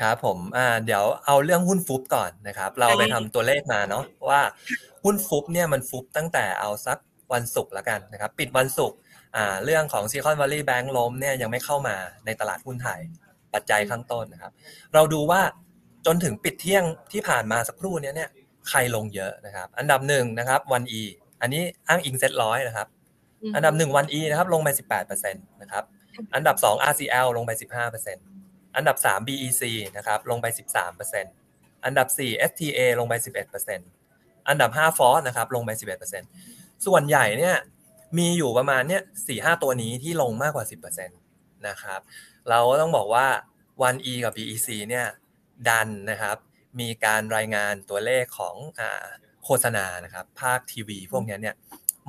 [0.00, 4.40] ครับผมอ่าเดี๋ยวเอาเรื่องหุ้นฟุบก่อนนะครับ เราไปทำตัวเลขมาเนาะว่า
[5.04, 6.98] หุ้นฟุบเนี่ยมันฟุบตั้งแต่เอาสัก
[7.32, 8.98] วันศุกร์ละกันนะครับ ปิดวันศุกร์
[9.36, 11.96] อ่าเรื่องของ Silicon Valley Bank ล้มเนี่ยยังไม่เข้ามา
[12.26, 13.00] ในตลาดหุ้นไทย
[13.54, 14.52] ปัจจัยข้างต้นนะครับ
[14.94, 15.40] เราดูว่า
[16.06, 18.30] จนถึงปิดเที่ยงที่ผ่านมาสักครู่เนี้ยเนี่ย
[18.68, 21.02] ใครลงเยอะนะครับ อันดับหนึ่งนะครับวัน E
[21.40, 22.88] อันนี้อ้างอิงเซ็ตร้อยนะครับ
[23.56, 24.68] อันดับหนึ่งวัน E นะครับลงไป
[25.04, 25.84] 18%นะครับ
[26.34, 27.50] อันดับ2 RCL ลงไป
[28.14, 29.62] 15%อันดับ3 BEC
[29.96, 30.46] นะครับลงไป
[31.16, 33.14] 13%อันดับ4 STA ลงไป
[33.80, 35.70] 11%อันดับ5 FORTH นะครับลงไป
[36.28, 37.56] 11%ส่วนใหญ่เนี่ย
[38.18, 42.00] มีอยู่ประมาณเนี่ย4-5ตัวนี้ที่ลงมากกว่า10%นะครับ
[42.48, 43.26] เราก็ต้องบอกว่า
[43.92, 45.06] 1E กับ BEC เนี่ย
[45.68, 46.36] ดันนะครับ
[46.80, 49.06] มีการรายงานตัวเลขของอา
[49.44, 51.54] โฆษณานะครับภาคทีวีพวกเนี้ยเนี่ย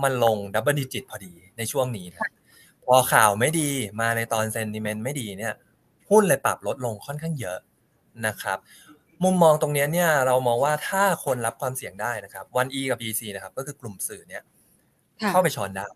[0.03, 2.31] มันลง double digit พอดีในช่วงนี้นะครับ
[2.85, 3.69] พอข่าวไม่ดี
[4.01, 5.53] มาในตอน sentiment ไม่ดีเนี่ย
[6.09, 7.57] หุ้นเลยปรับลดลงค่อนข้างเยอะ
[8.27, 8.57] นะครับ
[9.23, 14.43] มุมมองตรงเนี้ยเนี่ยเรามองว่าถ้าคนรับความเสี่ยงได้นะครับ 1E กับ BEC นะครับ ก็คือกลุ่มสื่อเนี่ย
[15.21, 15.87] ค่ะเข้าไปช้อนได้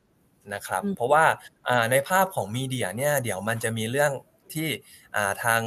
[0.54, 1.24] นะครับอืมเพราะว่า
[1.68, 4.12] อ่าในภาพของมีเดียเนี่ยเดี๋ยวมันจะมีเรื่อง
[4.54, 4.68] ที่
[5.16, 5.60] อ่าทาง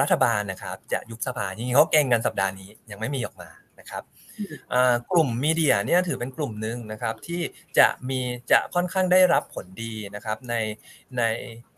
[0.00, 3.48] รัฐบาลนะครับ จะยุบสภาจริงๆเขาเก่งกันสัปดาห์นี้ยังไม่มีออกมา
[3.80, 4.15] นะครับอ่า
[5.12, 7.40] กลุ่มมีเดียเนี่ยถือเป็นกลุ่มหนึ่งนะครับที่
[7.78, 8.20] จะมี
[8.50, 10.54] จะค่อนข้างได้รับผลดีนะครับใน
[11.16, 11.22] ใน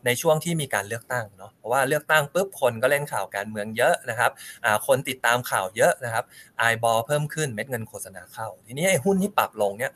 [0.04, 4.30] ในช่วงที่มีการเลือกตั้งเนาะเพราะว่าเลือกตั้งปุ๊บคนก็เล่นข่าวการเมืองเยอะนะครับ
[4.86, 6.24] คนติดตามข่าวเยอะนะครับ
[6.58, 9.92] ไอบอลเพิ่มขึ้นเม็ดเงินโฆษณาเข้า ทีนี้ไอ้หุ้นที่ปรับลงเนี่ย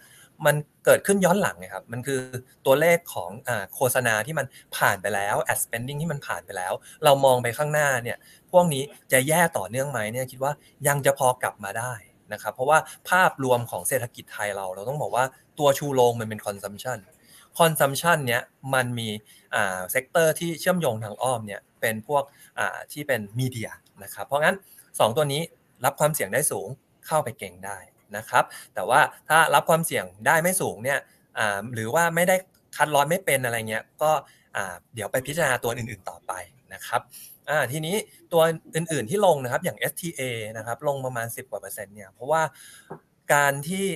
[0.46, 2.20] มันเกิดขึ้นย้อนหลังนะครับ มันคือ
[2.66, 4.46] ตัวเลขของอโฆษณาที่มัน
[4.76, 6.72] ผ่านไปแล้ว ad spending ที่มันผ่านไปแล้ว
[7.04, 8.16] เรามองไปข้างหน้าเนี่ย
[8.52, 10.52] พวกนี้จะแย่ต่อเนื่องไหมเนี่ยคิดว่า
[10.88, 11.92] ยังจะพอกลับมาได้
[12.32, 12.78] นะครับเพราะว่า
[13.10, 15.24] ภาพรวมของเศรษฐกิจไทยเรา เราต้องบอกว่า
[15.58, 16.98] ตัวชูโรงมันเป็น consumption
[17.58, 18.42] consumption เนี้ย
[18.74, 19.08] มันมี
[19.54, 22.22] อ่า sector ที่เชื่อมโยงทางอ้อมเนี่ยเป็นพวก
[22.58, 23.70] อ่าที่เป็น media
[24.02, 25.42] นะครับเพราะงั้น 2 ตัวนี้
[25.84, 26.68] รับความเสี่ยงได้สูง
[27.06, 27.78] เข้าไปเก็งได้
[28.16, 30.98] นะครับแต่ว่าถ้ารับความเสี่ยงได้ไม่สูงเนี่ย
[31.38, 32.36] อ่าหรือว่าไม่ได้
[32.76, 34.10] cut loss ไม่เป็นอะไรเงี้ยก็
[34.56, 36.32] อ่าเดี๋ยวไปพิจารณาตัวอื่นๆต่อไป
[36.74, 37.00] นะครับ
[37.50, 37.96] อ่าทีนี้
[38.32, 38.42] ตัว
[38.76, 40.22] อื่นๆที่ลงนะครับอย่าง STA
[40.56, 42.42] นะครับลงประมาณ 10กว่าเปอร์เซ็นต์เนี่ยเพราะว่า
[43.34, 43.86] การที่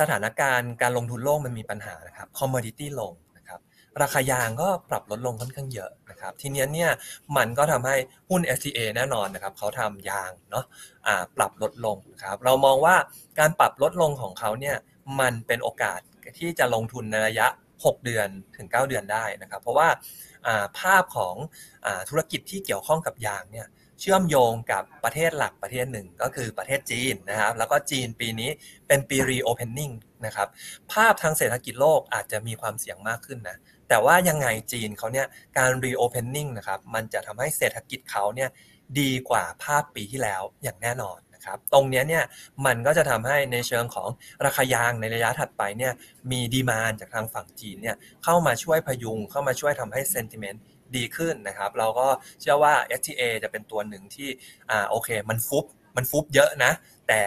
[0.00, 3.60] สถานการณ์การลงทุนโลกมันมีปัญหานะครับ commodity ลงนะครับ
[4.02, 6.90] ราคายางก็ปรับลดลงค่อนข้างเยอะนะครับทีเนี้ยเนี่ย
[7.36, 7.96] มันก็ทำให้
[8.30, 10.64] หุ้น STA แน่นอนนะครับเขาทำยางเนาะ
[11.06, 12.96] อ่าปรับลดลงนะครับเรามองว่า
[13.38, 14.76] การปรับลดลงของเขาเนี่ย
[15.20, 16.00] มันเป็นโอกาส
[16.38, 19.88] ที่จะลงทุนในระยะ 6 เดือนถึง 9 เดือนได้นะครับเพราะว่า
[20.78, 21.36] ภาพของ
[21.86, 23.68] อธุรกิจที่เกี่ยวข้องกับยางเนี่ย
[24.00, 28.50] เชื่อมโยงกับประเทศหลักประเทศหนึ่งก็คือประเทศจีนนะครับ แล้วก็จีนปีนี้
[28.86, 29.94] เป็นปี reopening
[30.26, 30.48] นะครับ
[30.92, 33.56] ภาพทางเศรษฐกิจโลกอาจจะมีความเสี่ยงมากขึ้นนะ
[33.88, 35.26] แต่ว่ายังไงจีนเขาเนี่ย
[35.58, 38.50] การ reopening นะครับ มันจะทำให้เศรษฐกิจเขาเนี่ย
[39.00, 42.24] ดีกว่าภาพปีที่แล้วอย่างแน่นอน นะครับ ตรงนี้เนี่ย
[42.66, 44.08] มันก็จะทำให้ในเชิงของ
[44.44, 45.92] ราคายางในระยะถัดไปเนี่ย
[46.30, 50.58] มีดีมานจากทางฝั่งจีนเนี่ยเข้ามาช่วยพยุง เข้ามาช่วยทำให้ sentiment
[50.96, 52.08] ดีขึ้นนะครับ เราก็
[52.40, 54.28] เชื่อว่า STA จะเป็นตัวหนึ่งที่
[54.70, 55.64] อ่าโอเค มันฟุบ
[55.96, 56.72] มันฟุบเยอะนะ
[57.08, 57.20] แต่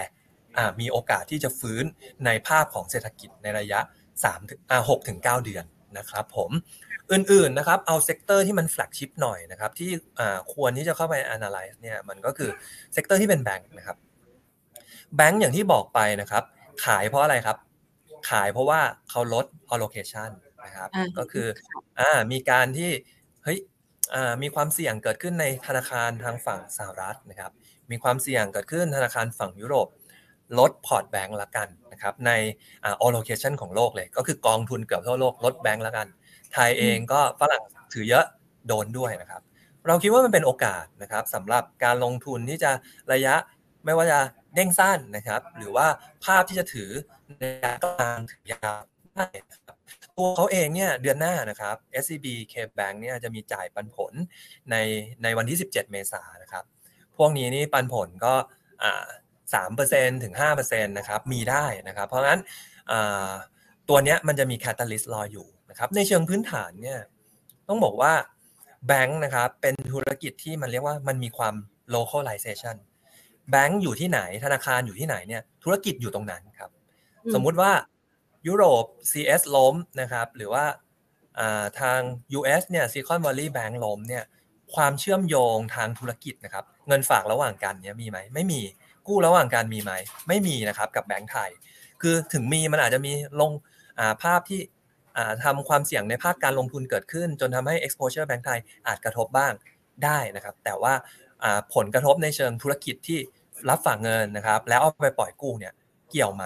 [0.80, 1.84] มีโอกาสที่จะฟื้น
[2.25, 3.80] ในภาพของเศรษฐกิจในระยะ
[4.15, 5.65] 3ถึงอ่า6ถึง9เดือน
[5.97, 6.51] นะครับผม
[7.12, 9.91] อื่นๆนะครับเอา sector ที่มัน flagship หน่อยนะครับที่
[10.53, 12.49] ควรที่จะเข้าไป analyze เนี่ยมันก็คือ
[12.93, 13.97] sector ที่เป็นแบงค์นะครับ
[15.15, 16.43] แบงค์อย่างที่บอกไปนะครับ
[16.86, 17.58] ขายเพราะอะไรครับ
[18.30, 20.30] ขายเพราะว่าเขาลด allocation
[20.65, 21.48] นะครับก็คือ
[22.00, 22.89] อ่ามีการที่
[23.43, 23.60] เฮ้ย
[24.43, 27.52] มีความเสี่ยงเกิดขึ้นในธนาคารทางฝั่งสหรัฐนะครับ
[27.91, 29.88] มีความเสี่ยงเกิดขึ้นธนาคารฝั่งยุโรป
[30.60, 32.32] ลดพอร์ตแบงก์ละกันนะครับใน
[32.84, 36.08] อ่า allocation ของโลกเลย ก็คือกองทุนเกือบทั่วโลกลดแบงก์ละกัน
[36.54, 38.26] ไทยเองก็ฝรั่งถือเยอะ
[38.67, 39.41] โดนด้วยนะครับ
[39.88, 42.72] เราคิดว่ามันเป็นโอกาสนะครับสำหรับการลงทุนที่จะ
[43.13, 43.36] ระยะ
[43.86, 44.20] ไม่ว่าจะ
[44.58, 45.88] เด้งสั้นนะครับ หรือว่า
[46.26, 46.91] ภาพที่จะถือ
[47.39, 47.43] ใน
[47.84, 48.82] กลางถือยาว
[49.15, 49.76] ได้นะครับ
[50.17, 54.13] ตัวเขาเองเนี่ยเดือนหน้านะครับ SCB K Bank เนี่ยจะมีจ่ายปันผล
[54.72, 54.76] ใน
[55.24, 56.63] ในวันที่ 17 เมษายนนะครับ
[57.17, 58.34] พวกนี้นี่ปันผลก็
[59.54, 62.39] สามเปอร์เซ็นถึงห้าเปอร์เซ็นต์นะครับมีได้นะครับ เพราะฉะนั้น
[63.89, 67.00] ตัวนี้มันจะมีแคตตาลิสต์รออยู่นะครับในเชิงพื้นฐานเนี่ย
[67.67, 68.13] ต้องบอกว่า
[68.88, 71.56] แบงค์นะครับเป็นธุรกิจที่มันเรียกว่ามันมีความ
[71.96, 72.76] localization
[73.51, 76.69] แบงค์อยู่ที่ไหนธนาคารอยู่ที่ไหนเนี่ยธุรกิจอยู่ตรงนั้นครับ
[77.33, 77.71] สมมุติว่า
[78.47, 80.65] ยุโรป CS ล้มนะครับ หรือว่า
[81.79, 81.99] ทาง
[82.38, 84.23] US เนี่ย Silicon Valley Bank ล้มเนี่ย
[84.75, 88.62] ความเชื่อมโยงทางธุรกิจนะครับ เงินฝากระหว่างกันเนี่ยมีไหมไม่มี
[89.07, 89.91] กู้ระหว่างการมีไหม
[90.27, 91.49] ไม่มีนะครับกับแบงก์ไทย
[92.01, 93.51] คือถึงมีมันอาจจะมีลง
[94.23, 94.62] ภาพที่
[95.43, 99.53] ทำความเสี่ยงในภาคการลงทุนเกิดขึ้น จนทำให้ exposure แบงก์ไทยอาจกระทบบ้าง
[100.03, 100.93] ได้นะครับ แต่ว่า
[101.75, 103.19] ผลกระทบในเชิงธุรกิจที่
[103.70, 105.74] รับฝากเงินนะครับ แล้วเอาไปปล่อยกู้เนี่ย
[106.12, 106.46] เกี่ยวไหม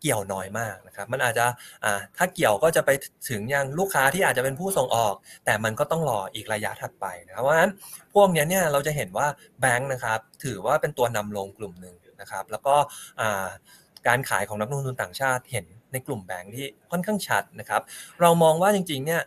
[0.00, 1.46] เกี่ยวน้อยมากนะครับ มันอาจจะ
[2.16, 2.90] ถ้าเกี่ยวก็จะไป
[3.30, 7.72] ถึงยังลูกค้าที่อาจจะเป็นผู้ส่งออก แต่มันก็ต้องรออีกระยะถัดไปนะครับเพราะฉะนั้น
[8.14, 9.26] พวกนี้เนี่ยเราจะเห็นว่า
[9.60, 12.74] แบงค์นะครับ ถือว่าเป็นตัวนำลงกลุ่มหนึ่งนะครับ แล้วก็
[14.06, 17.82] การขายของนักลงทุนต่างชาติเห็นในกลุ่มแบงค์ที่ค่อนข้างชัดนะครับ
[18.20, 19.22] เรามองว่าจริงๆเนี่ย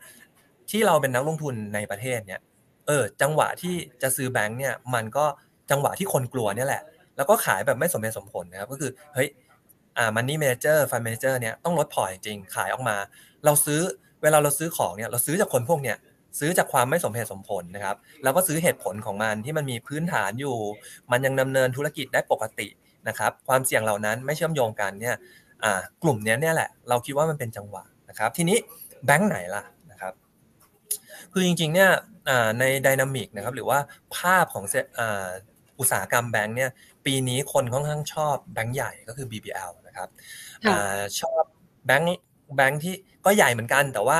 [0.71, 2.39] ที่เราเป็นนักลงทุนในประเทศเนี่ย
[2.87, 5.25] เออจังหวะที่จะซื้อแบงค์เนี่ยมันก็
[5.71, 6.83] จังหวะที่คนกลัวเนี่ยแหละ
[7.17, 9.29] แล้วก็ขายแบบไม่สมเหตุสมผลนะครับก็คือเฮ้ย
[9.97, 12.95] อ่า money manager fund manager เนี่ยต้องลดพอร์ตจริงขายออกมา
[13.45, 13.81] เราซื้อ
[14.23, 15.97] เวลาเราซื้อของเนี่ยเราซื้อจากคนพวกเนี่ย
[16.39, 20.55] ซื้อจากความไม่สมเหตุสมผลนะครับ แล้วก็ซื้อเหตุผลของมันที่มันมีพื้นฐานอยู่
[21.11, 22.67] มันยังดำเนินธุรกิจได้ปกติ
[23.07, 25.15] นะครับ ความเสี่ยงเหล่านั้นไม่เชื่อมโยงกันเนี่ย
[25.63, 28.57] อ่ากลุ่มนี้เนี่ยแหละ เราคิดว่ามันเป็นจังหวะนะครับ ทีนี้
[29.05, 30.13] แบงค์ไหนล่ะนะครับ
[31.33, 31.89] คือจริงๆเนี่ย
[32.59, 33.79] ใน dynamic นะครับหรือว่า
[34.15, 34.65] ภาพของ
[35.79, 36.69] อุตสาหกรรมแบงค์เนี่ย
[37.05, 40.09] ปีนี้คนค่อนข้างชอบแบงค์ใหญ่ก็คือ BBL นะครับ
[40.67, 40.69] อ
[41.21, 41.43] ชอบ
[41.85, 42.07] แบงค์
[42.55, 44.19] แบงค์ที่ก็ใหญ่เหมือนกัน แต่ว่า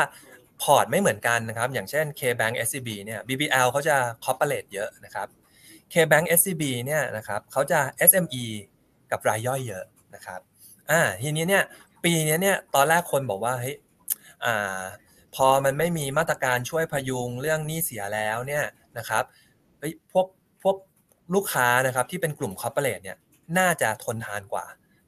[0.61, 5.27] พอร์ตไม่เหมือนกันนะครับ อย่างเช่น KBank SCB เนี่ย BBL เขาจะ corporate เยอะนะครับ
[5.93, 8.45] KBank SCB เนี่ยนะครับเขาจะ SME
[9.11, 10.39] กับรายย่อยเยอะนะครับ
[10.91, 11.63] อ่าทีนี้เนี่ย
[12.03, 13.75] ปีนี้เนี่ยตอนแรกคนบอกว่าเฮ้ย
[14.45, 14.81] อ่า
[15.35, 18.63] พอมันไม่มีมาตรการช่วยพยุงเรื่องหนี้เสียแล้วเนี่ย
[18.97, 19.23] นะครับ
[19.79, 20.42] เฮ้ยพวกพวก
[21.33, 23.17] ลูกค้านะครับที่เป็นกลุ่มคอร์ปอเรทเนี่ย
[23.57, 24.65] น่าจะทนทานกว่า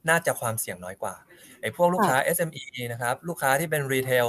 [0.09, 1.15] น่าจะความเสี่ยงน้อยกว่า
[1.61, 4.25] ไอ้พวกลูกค้า SME นะครับลูกค้าที่เป็นรีเทล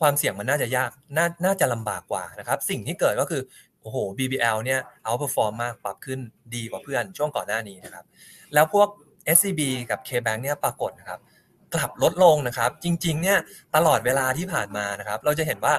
[0.00, 3.42] ความเสี่ยงมันน่าจะยากน่าน่าจะลำบากกว่านะครับสิ่งที่เกิดก็คือ
[3.80, 6.20] โอ้โห BBL เนี่ย outperform มากปรับขึ้น
[6.54, 8.04] ดีกว่าเพื่อนช่วงก่อนหน้านี้นะครับ
[8.54, 8.88] แล้วพวก
[9.36, 11.20] SCB กับ KBank เนี่ยปรากฏนะครับ
[11.74, 13.38] กลับลดลงนะครับ จริงๆเนี่ย
[13.76, 15.74] ตลอดเวลาที่ผ่านมานะครับ เราจะเห็นว่า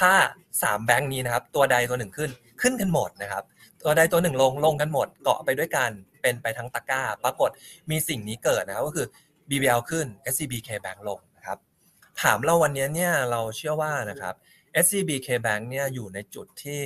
[0.00, 0.12] ถ้า
[0.50, 2.30] 3 แบงค์นี้นะครับ ตัวใดตัวหนึ่งขึ้น
[2.60, 3.44] ขึ้นกันหมดนะครับ
[3.84, 5.90] ตัวใดตัวหนึ่งลงลงกันหมดเกาะไปด้วยกัน
[6.22, 7.50] เป็นไปทั้งตะกร้า ปรากฏ
[7.90, 9.06] มีสิ่งนี้เกิดนะครับก็คือ
[9.48, 11.58] BBL ขึ้น SCB K Bank ลงนะครับ
[12.22, 14.34] ถามเราวันนี้เนี่ยเราเชื่อว่านะครับ
[14.84, 16.80] SCB K Bank เนี่ยอยู่ในจุดที่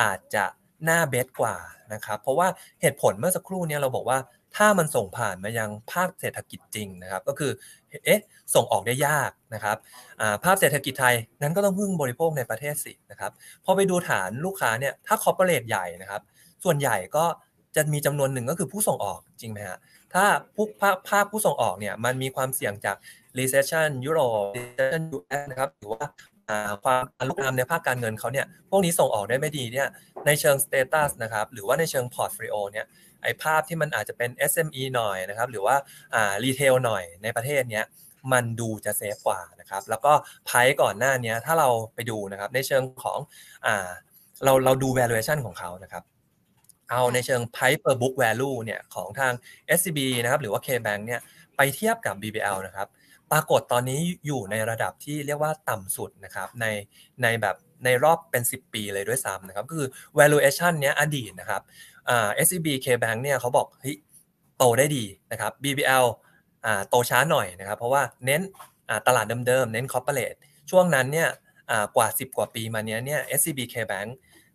[0.00, 0.44] อาจจะ
[0.88, 1.56] น่าเบสกว่า
[1.92, 2.48] นะครับ เพราะว่า
[2.80, 4.18] เหตุผลเมื่อสักครู่เนี้เราบอกว่า
[4.56, 7.52] ถ้ามันส่งผ่านมายังภาคเศรษฐกิจจริงนะครับ ก็คือ
[8.04, 8.22] เอ๊ะ
[8.54, 9.76] ส่งออกได้ยากนะครับ
[10.44, 13.32] ภาพเศรษฐกิจไทยนั้นก็ต้องพึ่งบริโภคในประเทศสินะครับ
[13.64, 16.22] พอไปดูฐานลูกค้าเนี่ยถ้าคอร์เปอเรทใหญ่นะครับ
[16.64, 17.24] ส่วนใหญ่ก็
[17.76, 19.78] จะมีจำนวนหนึ่งก็คือผู้ส่งออกจริงไหมฮะ
[20.14, 22.96] ถ้าผู้ภาคภาผู้ส่งออกเนี่ยมันมีความเสี่ยงจาก
[23.38, 26.04] recession ยุโรป recession US นะครับหรือว่า
[26.84, 29.88] ความลุกลามในภาคการเงินเขาเนี่ยพวกนี้ส่งออกได้ไม่ดีเนี่ย
[30.26, 32.86] ในเชิง status นะครับหรือว่าในเชิง portfolio เนี่ย
[33.22, 35.76] ไอภาพที่มันอาจจะเป็น SME หน่อยนะครับหรือว่า
[36.14, 37.84] อ่า retail หน่อยในประเทศเนี้ย
[38.32, 40.12] มันดูจะเซฟกว่านะครับแล้วก็
[40.46, 43.18] ไพ่ก่อนหน้านี้ถ้าเราไปดูนะครับในเชิงของ
[43.66, 43.88] อ่า
[44.44, 46.02] เราเราดู valuation ของเขานะครับ
[46.90, 49.32] เอาในเชิง price per book value เนี่ยของทาง
[49.78, 51.20] SCB นะครับหรือว่า KBank เนี่ย
[51.56, 52.88] ไปเทียบกับ BBL นะครับ
[53.32, 56.66] ปรากฏตอนนี้อยู่ในระดับที่เรียกว่าต่ำสุดนะครับใน
[57.22, 59.86] ในแบบในรอบเป็น 10 ปีเลยด้วยซ้ำนะครับคือ
[60.18, 61.62] valuation เนี้ยอดีตนะครับ
[62.08, 63.96] อ่า SCB KBank เนี่ยเขาบอกเฮ้ย
[64.58, 66.06] โตได้ดีนะครับ BBL
[66.64, 68.42] อ่าโตช้าหน่อยนะครับ เพราะว่าเน้น
[68.88, 70.38] อ่าตลาดเดิมๆเน้น corporate
[70.70, 71.28] ช่วงนั้นเนี่ย
[71.70, 74.08] อ่ากว่า 10 กว่าปีมาเนี้ยเนี่ย SCB KBank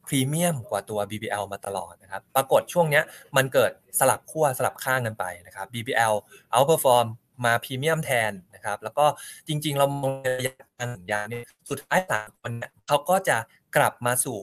[0.10, 3.04] พรีเมียมกว่าตัว BBL มาตลอดนะครับ ปรากฏช่วงเนี้ย
[3.38, 6.14] มันเกิดสลับขั้วสลับข้างกันไปนะครับ BBL
[6.54, 7.08] outperform
[7.46, 9.06] มาพรีเมียมแทนนะครับ แล้วก็
[9.48, 13.38] จริง ๆ เรามองระยะการสัญญาเนี่ยสุดท้ายสามคนเนี่ยเขาก็จะ
[13.76, 14.40] กลับมาสู่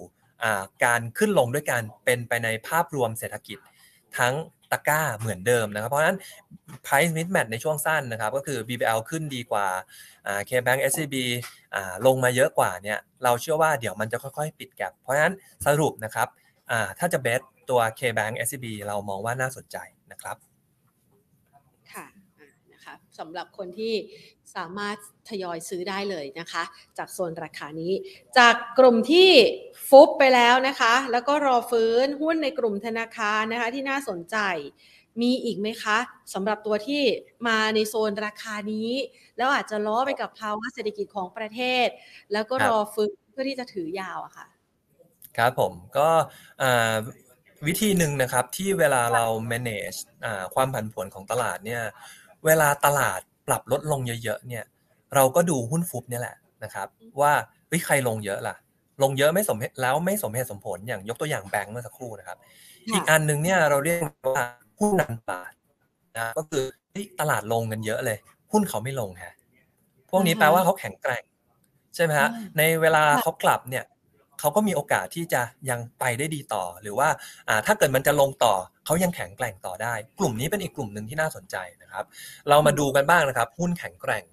[0.84, 3.58] การขึ้นลงด้วยกันเป็นไปในภาพรวมเศรษฐกิจ
[4.18, 4.34] ทั้ง
[4.72, 6.18] ตะก้าเหมือนเดิมนะครับ เพราะฉะนั้น
[6.86, 9.66] price mismatch ในช่วงสั้นนะครับ ก็คือ BBL ขึ้นดีกว่า
[10.48, 11.14] KBank SCB
[12.06, 15.34] ลงมาเยอะกว่าเนี่ยเราเชื่อว่าเดี๋ยวมันจะค่อยๆ ปิดแกลบเพราะฉะนั้น
[15.66, 16.28] สรุปนะครับ
[16.98, 17.40] ถ้าจะเบส
[17.70, 19.76] ตัว KBank SCB เรามองว่าน่าสนใจ
[20.12, 20.36] นะครับ
[21.92, 22.06] ค่ะ
[22.72, 23.94] นะคะสำหรับคนที่
[24.56, 24.96] สามารถ
[25.28, 26.62] ทยอยซื้อได้เลยนะคะ
[26.98, 27.92] จากโซนราคานี้
[28.38, 29.30] จากกลุ่มที่
[29.88, 34.36] ฟุบไปแล้วนะคะ แล้วก็รอฟื้นหุ้นในกลุ่มธนาคารนะคะที่น่าสนใจ
[35.22, 35.98] มีอีกไหมคะ
[36.34, 37.02] สำหรับตัวที่
[37.48, 38.90] มาในโซนราคานี้
[39.36, 41.88] แล้วอาจจะล้อไปกับภาวะเศรษฐกิจของประเทศ
[42.32, 44.46] แล้วก็รอฟื้นเพื่อที่จะถือยาวอะค่ะ
[45.36, 46.08] ครับผมก็
[47.66, 49.98] วิธีหนึ่งนะครับที่เวลาเรา manage
[50.54, 51.82] ความผันผวนของตลาดเนี่ย
[52.46, 54.64] เวลาตลาด ปรับลดลงเยอะๆเนี่ย
[55.14, 56.88] เราก็ดูหุ้นฟุบเนี่ยแหละนะครับ
[57.20, 57.32] ว่า
[57.70, 58.56] วิใครลงเยอะล่ะ
[59.02, 62.38] ลงเยอะไม่สมเหตุแล้วไม่สมเหตุสมผลอย่างยกตัวอย่างแบงก์เมื่อสักครู่นะครับ
[62.94, 64.00] อีกอันหนึ่งเนี่ยเราเรียก
[64.36, 64.44] ว่า
[64.78, 65.52] หุ้นนำตลาด
[66.16, 66.64] นะก็คือ
[67.20, 68.18] ตลาดลงกันเยอะเลย
[68.52, 69.34] หุ้นเขาไม่ลงฮะ
[70.10, 71.24] พวกนี้แปลว่าเขาแข็งแกร่ง
[71.94, 72.28] ใช่ไหมฮะ
[72.58, 73.84] ในเวลาเขากลับเนี่ย
[74.40, 77.08] เขาก็มีโอกาสที่จะยังไปได้ดีต่อ หรือว่า
[77.66, 78.54] ถ้าเกิดมันจะลงต่อ
[78.86, 82.04] เขายังแข็งแกร่งต่อได้ กลุ่มนี้เป็นอีกกลุ่มหนึ่งที่น่าสนใจนะครับ
[82.48, 84.24] เรามาดูกันบ้างนะครับ หุ้นแข็งแกร่ง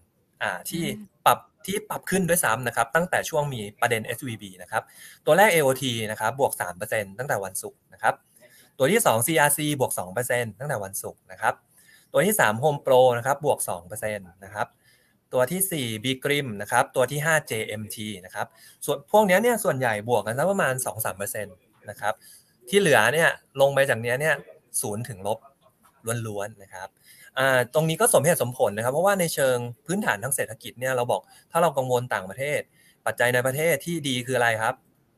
[0.70, 0.84] ที่
[1.26, 4.84] ปรับที่ปรับขึ้นด้วยซ้ำนะครับ ตั้งแต่ช่วงมีประเด็น SVB นะครับ
[5.26, 6.54] ตัวแรก AOT นะครับบวก
[6.86, 8.14] 3%ตั้งแต่วันศุกร์นะครับ
[8.78, 9.92] ตัวที่ 2 CRC บวก
[10.26, 11.54] 2%ตั้งแต่วันศุกร์นะครับ
[12.14, 13.60] ตัวที่ 3 Home Pro นะครับบวก
[13.92, 14.68] 2%นะครับ
[15.34, 18.48] ตัวที่4 B Grim นะครับตัวที่ 5 JMT นะครับ
[18.86, 20.74] ส่วนพวกนี้เนี่ยส่วนใหญ่บวกกันสักประมาณ
[21.14, 22.14] 2-3%นะครับ
[22.70, 23.30] ที่เหลือเนี่ย
[23.62, 24.36] ลงไปจากนี้เนี่ย
[24.82, 25.40] ศูนย์ถึงลบ
[26.28, 26.88] ล้วนๆนะครับ
[27.74, 31.22] ตรงนี้ก็สมเหตุสมผลนะครับ เพราะว่าในเชิงพื้นฐานทางเศรษฐกิจเนี่ยเราบอก
[31.52, 32.62] ถ้าเรากังวลต่างประเทศ
[33.06, 34.76] ปัจจัยในประเทศที่ดีคืออะไรครับ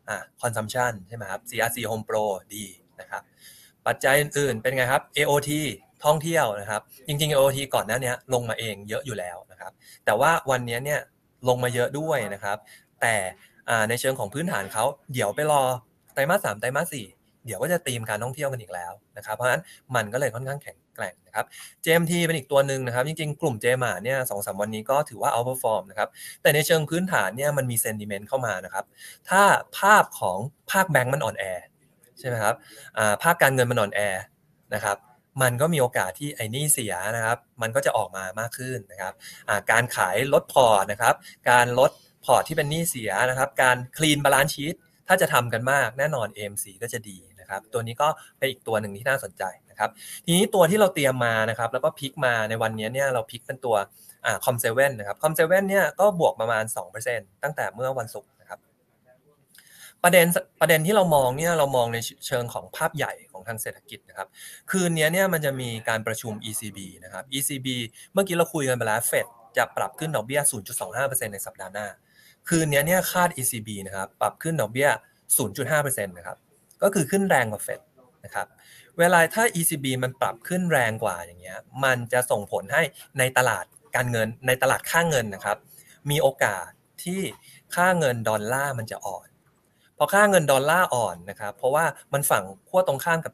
[0.09, 2.65] อ่า consumption ใช่ไหมครับ CRC Home Pro ดี
[2.99, 3.23] นะครับ
[3.87, 5.51] ปัจจัยอื่นๆเป็นไงครับ AOT
[6.05, 9.71] ท่องเที่ยวนะครับ จริงๆ AOT ก่อนหน้านี้ลงมาเองเยอะอยู่แล้วนะครับ
[10.05, 10.99] แต่ว่าวันนี้เนี่ย
[11.47, 12.57] ลงมาเยอะด้วยนะครับ
[13.01, 13.15] แต่
[13.89, 14.83] ในเชิงของพื้นฐานเขา
[15.13, 15.61] เดี๋ยวไปรอ
[16.13, 17.05] ไตรมาสสามไตรมาสสี่
[17.45, 19.61] เดี๋ยวก็จะตีมการท่องเที่ยวกันอีกแล้วนะครับ เพราะฉะนั้น
[19.95, 21.45] มันก็เลยค่อนข้างแข็งแกร่งนะครับ
[21.83, 26.09] JMT เป็นอีกตัวหนึ่งนะครับ จริงๆ กลุ่ม j m a เนี่ยสองสามวันนี้ก็ถือว่า outperform นะครับ
[26.41, 28.85] แต่ในเชิงพื้นฐานเนี่ยมันมี sentiment เข้ามานะครับ
[29.29, 29.41] ถ้า
[29.77, 30.37] ภาพของ
[30.71, 31.43] ภาคแบงก์มันอ่อนแอ
[32.19, 32.55] ใช่ไหมครับ
[33.23, 33.99] ภาคการเงินมันอ่อนแอ
[34.73, 34.97] นะครับ
[35.41, 39.13] มันก็มีโอกาสที่ไอ้หนี้เสียนะครับ มันก็จะออกมามากขึ้นนะครับ
[39.71, 41.15] การขายลดพอร์ตนะครับ
[41.49, 41.91] การลด
[42.25, 44.75] พอร์ตที่เป็นหนี้เสียนะครับ การ clean balance sheet
[45.07, 48.07] ถ้าจะทำกันมากแน่นอน AMC ก็จะดีนะครับ ตัวนี้ก็
[48.37, 49.89] เป็นอีกตัวหนึ่งที่น่าสนใจนะครับ
[50.25, 53.75] ทีนี้ตัวที่เราเตรียมมานะครับ แล้วก็ pick มาในวันนี้เนี่ยเรา pick เป็นตัว
[54.45, 56.63] คอมเซเว่นนะครับคอมเซเว่นเนี่ยก็บวกประมาณ
[57.03, 58.29] 2%ตั้งแต่เมื่อวันศุกร์
[60.05, 60.27] ประเด็น
[60.61, 61.97] ประเด็นที่เรามองเนี่ยเรามองใน
[62.27, 64.27] เชิงของภาพใหญ่ของทางเศรษฐกิจนะครับ
[64.71, 67.67] คืนนี้เนี่ยมันจะมีการประชุม ECB นะครับ ECB
[68.13, 69.25] เมื่อกี้เราคุยกันไปแล้วเฟด
[69.57, 70.41] จะปรับขึ้นดอกเบี้ย
[70.87, 71.87] 0.25%ในสัปดาห์หน้า
[72.49, 74.89] คืนนี้เนี่ยคาด ECB นะครับปรับขึ้นดอกเบี้ย
[75.47, 76.37] 0.5%นะครับ
[76.83, 77.79] ก็คือขึ้นแรงกว่าเฟด
[78.25, 78.47] นะครับ
[78.99, 82.83] เวลาถ้า ECB มันปรับขึ้นแรงกว่าอย่างเงี้ย มันจะส่งผลให้
[83.19, 85.57] ในตลาดการเงินในตลาดค่าเงินนะครับ
[86.09, 86.67] มีโอกาส
[87.03, 87.21] ที่
[87.75, 89.27] ค่าเงินดอลลาร์มันจะอ่อน
[89.97, 93.33] พอค่าเงินดอลลาร์อ่อนนะครับ เพราะว่ามันฝั่งขั้วตรงข้ามกับ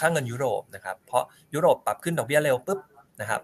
[0.00, 2.80] ค่าเงินยุโรปนะครับ เพราะยุโรปปรับขึ้นดอกเบี้ยเร็วปุ๊บ
[3.20, 3.42] นะครับ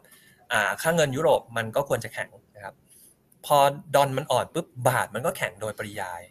[0.82, 2.74] ค่าเงินยุโรปมันก็ควรจะแข็งนะครับ
[3.46, 3.58] พอ
[3.94, 6.22] ดอลมันอ่อนปุ๊บบาทมันก็แข็งโดยปริยาย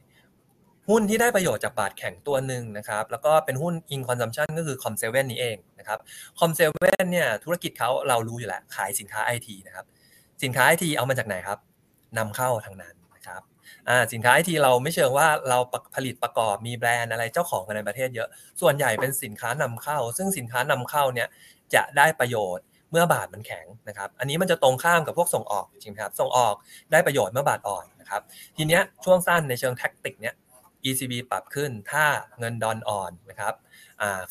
[0.90, 6.00] หุ้นที่ได้ประโยชน์จากบาทแข็งตัวหนึ่งนะครับ แล้วก็เป็นหุ้น in consumption ก็คือ com 7นี้เองนะครับ
[6.40, 9.86] com 7เว่นเนี่ยธุรกิจเขาเรารู้อยู่แล้วขายสินค้าไอทีนะครับ
[10.44, 11.60] สินค้าไอทีเอามาจากไหนครับ
[12.18, 12.96] นำเข้าทางนั้น
[14.14, 15.58] สินค้าไอทีเราไม่เชิงว่าเรา
[15.96, 18.28] ผลิตประกอบมีแบรนด์อะไรเจ้าของกันในประเทศเยอะ
[18.62, 21.28] ส่วนใหญ่เป็นสินค้านำเข้า ซึ่งสินค้านำเข้าเนี่ย
[21.76, 26.56] จะได้ประโยชน์เมื่อบาทมันแข็งนะครับ อันนี้มันจะตรงข้ามกับพวกส่งออกจริงครับ ส่งออก
[26.92, 28.22] ได้ประโยชน์เมื่อบาทอ่อนนะครับ
[28.58, 30.36] ทีเนี้ยช่วงสั้นในเชิงแท็กติกเนี้ย
[30.86, 32.06] ECB ปรับขึ้นถ้า
[32.40, 33.54] เงินดอลอ่อนนะครับ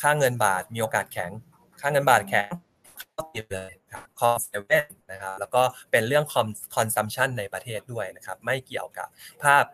[0.02, 1.30] ค่าเงินบาทมีโอกาสแข็ง
[1.80, 2.48] ค่าเงินบาทแข็ง
[3.10, 9.08] เข้าตีเลยครับ COM7นะครับแล้วก็เป็นเรื่องคอม consumption ในประเทศด้วยนะครับไม่เกี่ยวกับ
[9.42, 9.64] ภาพ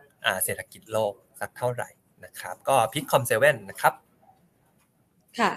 [0.43, 1.89] เศรษฐกิจโลกสักเท่าไหร่
[2.25, 3.93] นะครับ ก็ pick COM7นะครับ
[5.39, 5.51] ค่ะ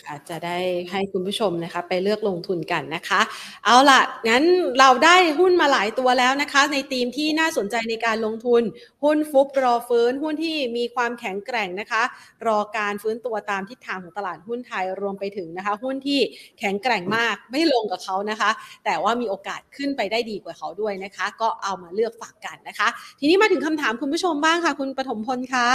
[0.00, 0.58] คะจะได้
[0.90, 3.20] ให้คุณผู้ชมนะคะไปเลือกลงทุนกันนะคะ
[3.64, 4.44] เอาล่ะ งั้น
[4.78, 8.62] เราได้หุ้นมาหลายตัวแล้วนะคะ ในธีมที่น่าสนใจในการลงทุน
[9.04, 12.02] หุ้นฟุบรอฟื้น หุ้นที่มีความแข็งแกร่งนะคะ
[12.46, 16.20] รอการฟื้นตัวตามทิศทางของตลาดหุ้นไทยรวมไปถึงนะคะ หุ้นที่
[16.58, 18.50] แข็งแกร่งมากไม่ลงกับเขานะคะ
[18.84, 22.88] แต่ว่ามีโอกาสขึ้นไปได้ดีกว่าเขาด้วยนะคะ ก็เอามาเลือกฝากกันนะคะ
[23.20, 25.68] ทีนี้มาถึงคำถามคุณผู้ชมบ้างค่ะ คุณปฐมพลคะ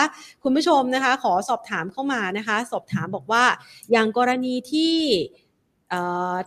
[0.44, 3.44] คุณผู้ชมนะคะ ขอสอบถามเข้ามานะคะ สอบถามบอกว่า
[3.96, 4.98] ยังอย่างกรณีที่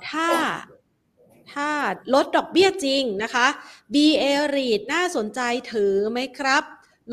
[0.08, 0.26] ถ้า
[1.52, 1.68] ถ้า
[2.14, 3.46] ลดดอกเบี้ยจริงนะคะ
[3.94, 4.24] BA
[4.56, 5.40] REIT น่าสนใจ
[5.72, 6.64] ถือไหมครับ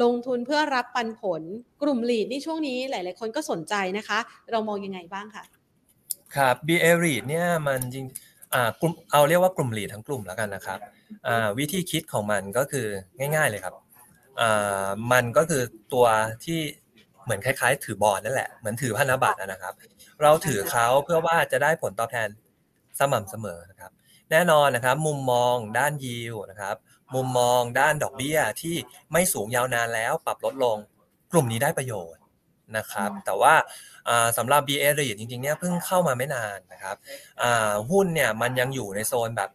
[0.04, 1.42] ลงทุนเพื่อรับปันผล
[1.82, 4.20] กลุ่ม REIT นี่ช่วงนี้หลาย ๆ คนก็สนใจนะคะ
[4.52, 5.44] เรามองยังไงบ้างคะ
[6.36, 8.06] ครับ BA REIT เนี่ยมันจริง
[8.54, 10.80] อ่ากลุ่มเอาเรียกว่ากลุ่ม REIT ทั้งกลุ่มแล้วกันนะครับ
[11.28, 12.88] อ่าวิธีคิดของมันก็คือ
[13.36, 13.74] ง่าย ๆ เลยครับ
[14.42, 15.62] อ่ามันก็คือ
[15.94, 16.06] ตัว
[16.46, 16.60] ที่
[17.24, 19.74] เหมือนคล้าย ๆ ถือบอลนั่นแหละเหมือนถือพันธบัตรนะครับ
[20.22, 22.30] เราถือเขาเพื่อว่าจะได้ผลตอบแทน
[23.00, 23.92] สม่ำเสมอนะครับ
[24.32, 26.76] แน่นอนนะครับ มุมมองด้านยิวนะครับ
[27.16, 28.76] มุมมองด้านดอกเบี้ยที่
[29.12, 30.78] ไม่สูงยาวนานแล้วปรับลดลง
[31.32, 32.22] กลุ่มนี้ได้ประโยชน์
[32.78, 33.54] นะครับ แต่ว่า
[34.38, 36.96] สำหรับ BA r e จริงๆเนี่ยเพิ่งเข้ามาไม่นานนะครับ
[37.92, 39.50] หุ้นเนี่ยมันยังอยู่ในโซนแบบ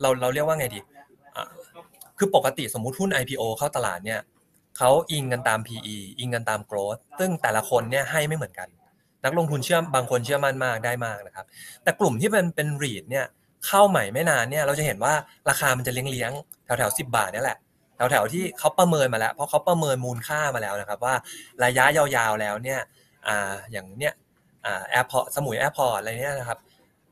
[0.00, 0.80] เราเราเรียกว่าไงดี
[2.18, 4.20] คือปกติสมมุติหุ้น IPO เข้าตลาดเนี่ย
[4.78, 8.68] เขาอิงกันตาม PE อิงกันตาม growth ซึ่งแต่ละคนเนี่ยให้ไม่เหมือนกัน
[9.26, 11.46] นักลงทุนเชื่อบางคนเชื่อมั่นมากได้มากนะครับ
[11.82, 13.26] แต่กลุ่มที่เป็นเป็น REIT เนี่ย
[13.66, 15.14] เข้าใหม่ไม่นานเนี่ยเราจะเห็นว่า
[15.48, 16.32] ราคามันจะเลี้ยงเลี้ยง
[16.64, 17.58] แถวแถวสิบาทนี่แหละ
[17.96, 21.14] แถวแถวที่เขาประเมินมาแล้ว เพราะเขาประเมินมูลค่ามาแล้วนะครับ ว่า
[21.64, 22.80] ระยะยาวๆแล้วเนี่ย
[23.26, 24.14] อ่าอย่างเนี้ย
[24.64, 26.58] อ่า airport สมุย airport อะไรเนี้ยนะครับ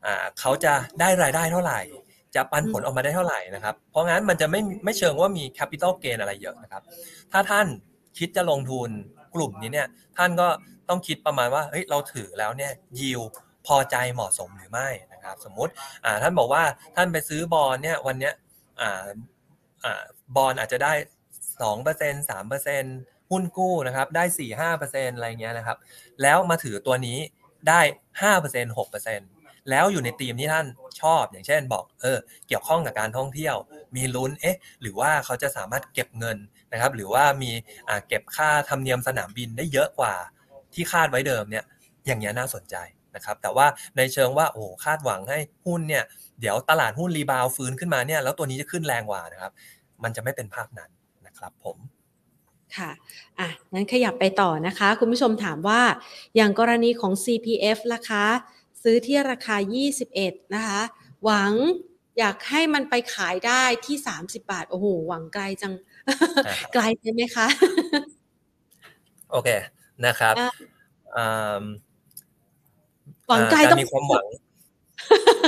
[0.05, 1.79] อ่าเขาจะได้รายได้เท่าไหร่
[2.35, 6.83] จะปันผลออกมาได้เท่าไหร่นะครับ เพราะงั้นมันจะไม่ไม่เชิงว่ามี capital gain อะไรเยอะนะครับ
[7.31, 7.67] ถ้าท่าน
[8.17, 8.89] คิดจะลงทุน
[9.35, 10.47] กลุ่มนี้เนี่ยท่านก็
[10.89, 13.21] ต้องคิดประมาณว่าเฮ้ยเราถือแล้วเนี่ยยิว
[13.67, 15.71] พอใจเหมาะสมหรือไม่นะครับสมมุติ
[16.05, 16.63] อ่าท่านบอกว่า
[16.95, 18.33] ท่านไปซื้อบอลเนี่ยวันเนี้ย
[18.81, 19.05] อ่า
[19.83, 20.03] อ่า
[20.35, 20.93] บอลอาจจะได้
[21.61, 22.83] สองเปอร์เซ็นสามเปอร์เซ็น
[23.31, 25.77] หุ้นกู้นะครับได้สี่ห้าเปอร์เซ็นอะไรเงี้ยนะครับ
[26.21, 27.17] แล้วมาถือตัวนี้
[27.69, 27.81] ได้
[28.21, 29.19] ห้าเปอร์เซ็นหกเปอร์เซ็น
[29.69, 30.65] แล้วอยู่ในทีมที่ท่าน
[31.01, 32.17] ชอบอย่างเช่นบอกเออ
[32.47, 33.55] เกี่ยวข้องกับการท่องเที่ยว
[33.95, 36.37] มีลุ้นเอ๊ะหรือว่าเขาจะสามารถเก็บเงิน
[36.75, 37.51] นะครับ หรือว่ามี
[38.07, 40.13] เก็บค่าธรรมเนียมสนามบินได้เยอะกว่า
[40.73, 41.63] ที่คาดไว้เดิมเนี่ย
[42.05, 42.75] อย่างเงี้น่าสนใจ
[43.15, 43.67] นะครับแต่ว่า
[43.97, 46.03] ในเชิงว่าโอ้คาดหวังให้หุ้นเนี่ย
[46.39, 49.51] เดี๋ยวตลาดหุ้นรีบาวฟื้นขึ้นมาเนี่ยแล้วตัวนี้จะขึ้นแรงกว่านะครับ
[50.03, 50.89] มันจะไม่เป็นภาพนั้น
[51.27, 51.77] นะครับผม
[52.77, 52.91] ค่ะ
[53.39, 55.81] อะงั้นขยับไปต่อนะคะ คุณผู้ชมถามว่า
[56.35, 58.23] อย่างกรณีของ CPF ราคา
[58.83, 59.55] ซื้อที่ราคา
[60.05, 60.81] 21 นะคะ
[61.23, 61.53] หวัง
[62.19, 65.73] อยากให้มันไปขายได้ที่ 30 บาท โอ้โห หวังไกลจัง
[66.73, 67.47] ไกลใช่ไหมคะ
[69.31, 69.49] โอเค
[70.05, 70.35] นะครับ
[73.27, 74.25] หวังใจต้องมีความหวัง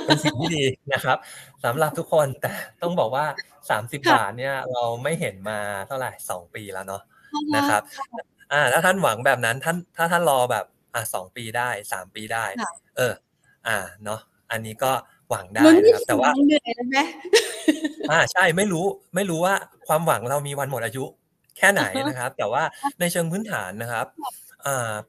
[0.06, 1.18] เป็นสิ่งที่ดีนะครับ
[1.66, 3.26] สำหรับทุกคนแต่ต้องบอกว่า
[3.70, 7.02] สามสิบบาทเนี่ย เราไม่เห็นมาเท่าไหร่สองปีแล้วเนาะ
[7.56, 7.82] นะครับ
[8.54, 12.46] อ่าถ้าท่านหวังแบบนั้นท่านถ้าท่านรอแบบ อ่าสองปีได้สามปีได้
[12.98, 13.14] เออ
[13.68, 14.20] อ่าเนาะ
[14.52, 14.92] อันนี้ก็
[15.30, 16.98] หวังได้นะครับแต่ว่าเหนื่อยไหม
[18.12, 19.56] อ่าใช่ไม่รู้ไม่รู้ว่า
[19.88, 21.04] ความหวังเรามีวันหมดอายุ
[21.58, 22.64] แค่ไหนนะครับ แต่ว่า
[23.00, 24.08] ในเชิงพื้นฐานนะครับ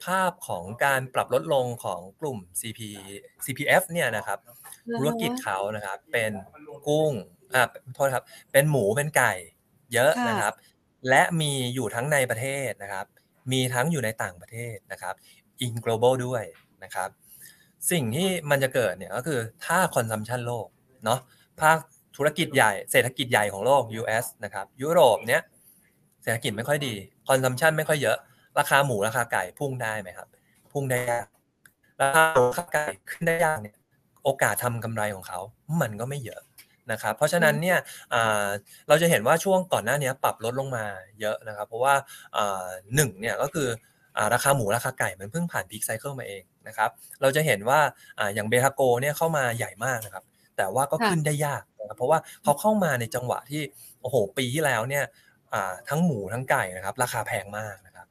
[0.05, 2.81] ภาพของการปรับลดลงของกลุ่ม CP
[3.45, 4.39] CPF เนี่ยนะครับ
[4.99, 6.33] ธุรกิจเขานะครับ เป็น
[6.87, 7.13] กุ้ง
[7.55, 7.63] อ่า
[7.95, 9.33] โทษครับ เป็นหมูเป็นไก่
[9.95, 10.55] เยอะนะครับ
[11.09, 13.07] และมีอยู่ทั้งในประเทศนะครับ
[13.53, 15.15] มีทั้งอยู่ในต่างประเทศนะครับ
[15.65, 16.45] in global ด้วย
[16.85, 17.09] นะครับ
[17.91, 20.67] สิ่งที่มันจะเกิดเนี่ยก็คือถ้า consumption โลก
[21.05, 21.21] เนาะ
[21.61, 21.79] ภาค
[22.17, 25.43] ธุรกิจใหญ่เศรษฐกิจใหญ่ของโลก US นะครับยุโรปเนี้ย
[26.23, 26.95] เศรษฐกิจไม่ค่อยดี
[27.29, 28.19] consumption ไม่ค่อยเยอะ
[28.59, 30.29] ราคาหมูราคาไก่พุ่งได้ไหมครับ
[30.73, 31.27] พุ่งได้ยาก
[32.03, 33.77] ราคาหมูราคาไก่ขึ้นได้ยากเนี่ย
[34.25, 35.41] โอกาสทำกำไรของเขา
[35.81, 36.41] มันก็ไม่เยอะ
[36.93, 37.79] นะครับเพราะฉะนั้นเนี่ย
[38.89, 40.85] เราจะเห็นว่าช่วงก่อนหน้านี้ปรับลดลงมา
[41.21, 41.95] เยอะนะครับ เพราะว่า
[42.95, 43.69] หนึ่งเนี่ยก็คือ
[44.35, 46.91] ราคาหมูราคาไก่มันเพิ่งผ่านพีคไซเคิลมาเองนะครับ
[47.21, 47.81] เราจะเห็นว่า
[48.35, 50.25] อย่างเบทาโกเนี่ยเข้ามาใหญ่มากนะครับ
[50.57, 53.63] แต่ว่าก็ขึ้นได้ยากนะครับเพราะว่าเขาเข้ามาในจังหวะที่
[54.01, 55.05] โอ้โหปีที่แล้วเนี่ย
[55.89, 58.07] ทั้งหมูทั้งไก่นะครับราคาแพงมากนะครับ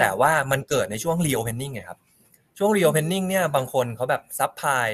[0.00, 1.98] แต่ว่ามันเกิดในช่วงรีโอเพนนิ่งไงครับ
[2.58, 4.88] ช่วง reopening เนี่ยบางคนเขาแบบ supply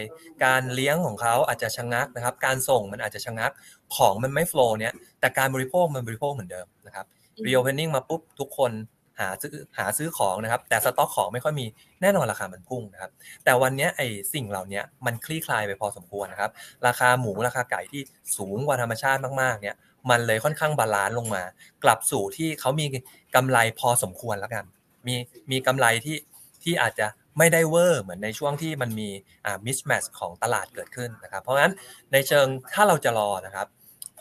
[0.45, 3.53] การเลี้ยงของเขาอาจจะชะงักนะครับการส่งมันอาจจะชะงัก
[3.97, 7.07] ของมันไม่ flow เนี่ยแต่การบริโภคมันบริโภคเหมือนเดิมนะครับ
[7.47, 8.73] reopening มาปุ๊บทุกคน
[9.21, 11.67] หาซื้อหาซื้อของนะครับ แต่สต็อกของไม่ค่อยมี
[12.03, 13.11] แน่นอนราคามันพุ่งนะครับ
[13.45, 16.51] แต่วันนี้ไอ้สิ่งเหล่านี้มันคลี่คลายไปพอสมควรนะครับ
[16.87, 18.03] ราคาหมูราคาไก่ที่
[18.37, 19.77] สูงกว่าธรรมชาติมากๆเนี่ย
[20.11, 21.43] มันเลยค่อนข้าง balance ลงมา
[21.85, 22.87] กลับสู่ที่เขามี
[23.35, 24.65] กำไรพอสมควรแล้วกัน
[25.07, 25.15] มี
[25.51, 26.17] มีกำไรที่
[26.63, 27.07] ที่อาจจะ
[27.39, 29.09] ไม่ได้เวอร์เหมือนในช่วงที่มันมี
[29.47, 31.73] อ่ามิสแมทของตลาดเกิดขึ้นนะครับ เพราะงั้น
[32.13, 33.67] ในเชิงถ้าเราจะรอนะครับ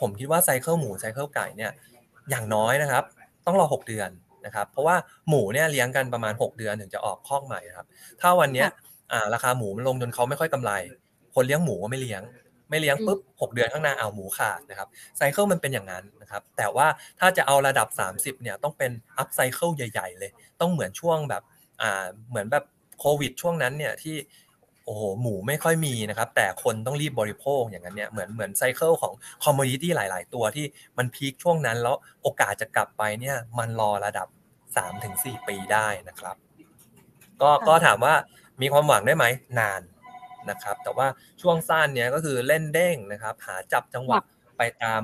[0.00, 1.72] ผมคิดว่าไซเคิลหมูไซเคิลไก่เนี่ย
[2.30, 3.04] อย่างน้อยนะครับ
[3.46, 4.10] ต้องรอ 6 เดือน
[4.46, 4.96] นะครับเพราะว่า
[5.28, 7.86] หมูเนี่ยเลี้ยงกันประมาณ 6 เดือนถึงจะออกคอกใหม่ครับ
[8.20, 8.64] ถ้าวันนี้
[9.12, 10.72] อ่าราคาหมูมันลงจนเขาไม่ค่อยกำไร
[11.34, 12.22] คนเลี้ยงหมูก็ไม่เลี้ยง
[12.70, 16.86] ไม่เลี้ยงปุ๊บ6เดือนข้างหน้าเอาหมูขาดนะครับcycle มันเป็นอย่างนั้นนะครับแต่ว่า
[17.20, 20.30] ถ้าจะเอาระดับ 30เนี่ยต้องเป็น up cycle ใหญ่ ๆ เลย
[20.60, 21.42] ต้องเหมือนช่วงแบบ
[21.82, 22.64] อ่าเหมือนแบบ
[23.00, 24.16] โควิดช่วงนั้นเนี่ยที่
[24.86, 29.12] โอ้โหหมูไม่ค่อยมีนะครับ แต่คนต้องรีบบริโภคอย่างนั้นเนี่ยเหมือนเหมือน cycle ของ
[29.44, 30.66] commodity หลาย ๆ ตัวที่
[30.98, 34.28] มัน peak ช่วงนั้น แล้วโอกาสจะกลับไปเนี่ยมันรอระดับ
[34.86, 36.36] 3-4 ปีได้นะครับ
[37.42, 38.14] ก็ก็ถามว่า
[38.60, 39.24] มีความหวังได้ไหม
[39.58, 39.82] นาน
[40.50, 41.06] นะครับ แต่ว่า
[41.42, 44.18] ช่วงสั้นเนี้ยก็คือเล่นเด้งนะครับ หาจับจังหวะ
[44.58, 45.02] ไปตาม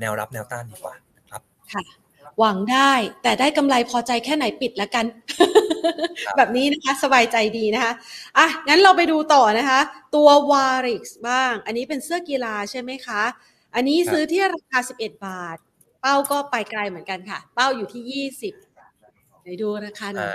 [0.00, 1.82] แนวรับแนวต้านดีกว่านะครับค่ะ
[2.38, 5.04] หวังได้ แต่ได้กำไรพอใจแค่ไหนปิดแล้วกัน
[6.36, 7.92] แบบนี้นะคะสบายใจดีนะคะ
[8.38, 9.80] อะงั้นเราไปดูต่อนะคะ
[10.14, 13.22] ตัว w a r i x บ้าง อันนี้เป็นเสื้อกีฬาใช่ไหมคะ
[13.74, 15.56] อันนี้ซื้อที่ราคา 11 บาท
[16.00, 18.26] เป้าก็ไปไกลเหมือนกันค่ะ เป้าอยู่ที่
[18.82, 20.30] 20ไหนดูราคาหน่อย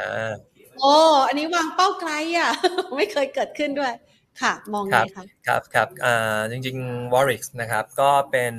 [0.80, 0.96] โอ้
[1.28, 2.50] อันนี้วางเป้าไกลอะ
[2.98, 3.94] ไม่เคยเกิดขึ้นด้วย
[4.42, 8.54] ค่ะ มองไงคะะครับครับอ่าจริงๆ w a r i x นะครับ ก็เป็น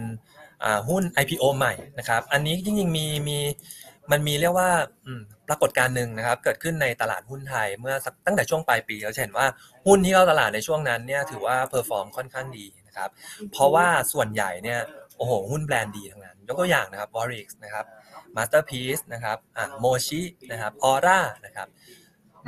[0.89, 3.39] หุ้น IPO ใหม่นะครับ อันนี้จริงๆมีมี
[4.11, 4.71] มันมีเรียกว่า
[5.49, 7.95] ปรากฏการณ์หนึ่งนะครับ เกิดขึ้นในตลาดหุ้นไทยเมื่อ
[8.27, 9.47] ตั้งแต่ช่วงปลายปีเราเห็นว่า
[9.87, 13.11] หุ้นที่เข้าตลาดในช่วงนั้นเนี่ยถือว่า perform ค่อนข้างดีนะครับ
[13.53, 14.81] เพราะว่าส่วนใหญ่เนี่ย
[15.17, 17.87] โอ้โหหุ้นแบรนด์ดีทั้งนั้น ยกตัวอย่างนะครับ w a r i x นะครับ
[18.37, 21.69] Masterpiece นะครับอ่าโมชินะครับออร่านะครับ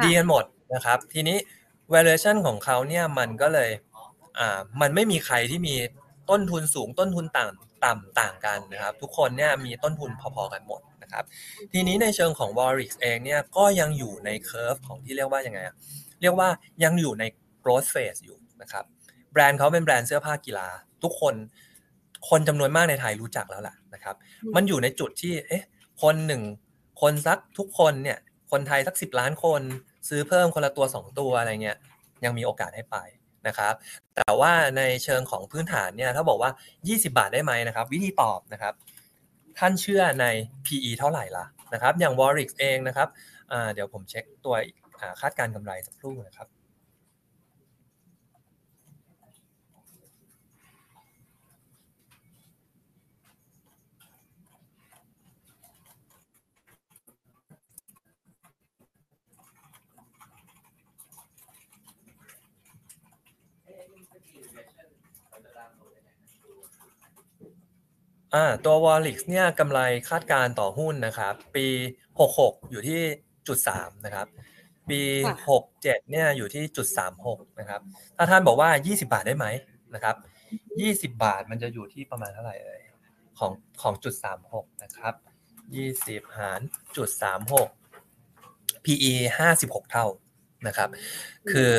[0.05, 0.45] ดีกันหมด
[0.75, 1.37] นะครับ ทีนี้
[1.93, 3.71] valuation ของเขาเนี่ยมันก็เลย
[4.39, 5.75] อ่ามันไม่มีใครที่มี
[6.31, 11.25] ต้นทุนสูงต้นทุนต่ำ ต่ำต่างกันนะครับทุกคนเนี่ยมีต้นทุนพอๆกันหมดนะครับ
[11.73, 15.59] ทีนี้ในเชิงของ w a r i x เองเนี่ยก็ยังอยู่ใน curve ของที่เรียกว่ายังไง
[16.23, 16.49] เรียกว่า
[16.85, 17.25] ยังอยู่ใน
[17.65, 18.85] growth phase อยู่นะครับ
[19.33, 20.69] แบรนด์เขาเป็นแบรนด์เสื้อผ้ากีฬา
[21.03, 21.35] ทุกคน
[22.29, 24.17] คนจำนวนมากในไทยรู้จักแล้วล่ะนะครับ
[24.55, 25.65] มันอยู่ในจุดที่เอ๊ะ
[26.03, 26.43] คนหนึ่ง
[27.01, 28.19] คนสักทุกคนเนี่ย
[28.51, 29.63] คนไทยสักสิบล้านคน
[30.09, 31.79] ซื้อเพิ่มคนละตัวสองตัวอะไรเงี้ย
[32.25, 32.97] ยังมีโอกาสให้ไป
[33.47, 33.75] นะครับ
[34.17, 36.51] แต่ว่าในเชิงของพื้นฐานเนี่ยถ้าบอกว่า
[36.85, 38.75] 20 บาทได้ไหมนะครับ วิธีตอบนะครับ
[39.59, 40.27] ท่านเชื่อใน
[40.67, 43.09] PE เท่าไหร่ล่ะนะครับ อย่าง w a r r i x เองนะครับ
[43.75, 44.55] เดี๋ยวผมเช็คตัว
[45.21, 46.49] คาดการกำไรสักครู่นะครับ
[68.35, 71.67] อ่าตัว w a l l i x เนี่ยกำไรคาดการต่อหุ้นนะครับ ปี
[72.19, 73.01] 66 อยู่ที่
[73.49, 74.27] จุด3นะครับ
[74.91, 75.01] ปี
[75.57, 76.87] 67เนี่ยอยู่ที่จุด
[77.25, 77.81] 36นะครับ
[78.17, 79.47] ถ้าท่านบอกว่า 20 บาทได้ไหม
[79.95, 80.17] นะครับ
[81.07, 82.81] 20 บาทมันจะอยู่ที่ประมาณเท่าไหร่เอ่ย
[83.39, 83.53] ของ
[83.83, 84.15] ของจุด
[84.49, 85.15] 36นะครับ
[85.75, 86.61] 20 หาร
[86.97, 87.09] จุด
[88.13, 89.13] 36 PE
[89.53, 90.07] 56 เท่า
[90.67, 90.89] นะครับ
[91.51, 91.71] คือ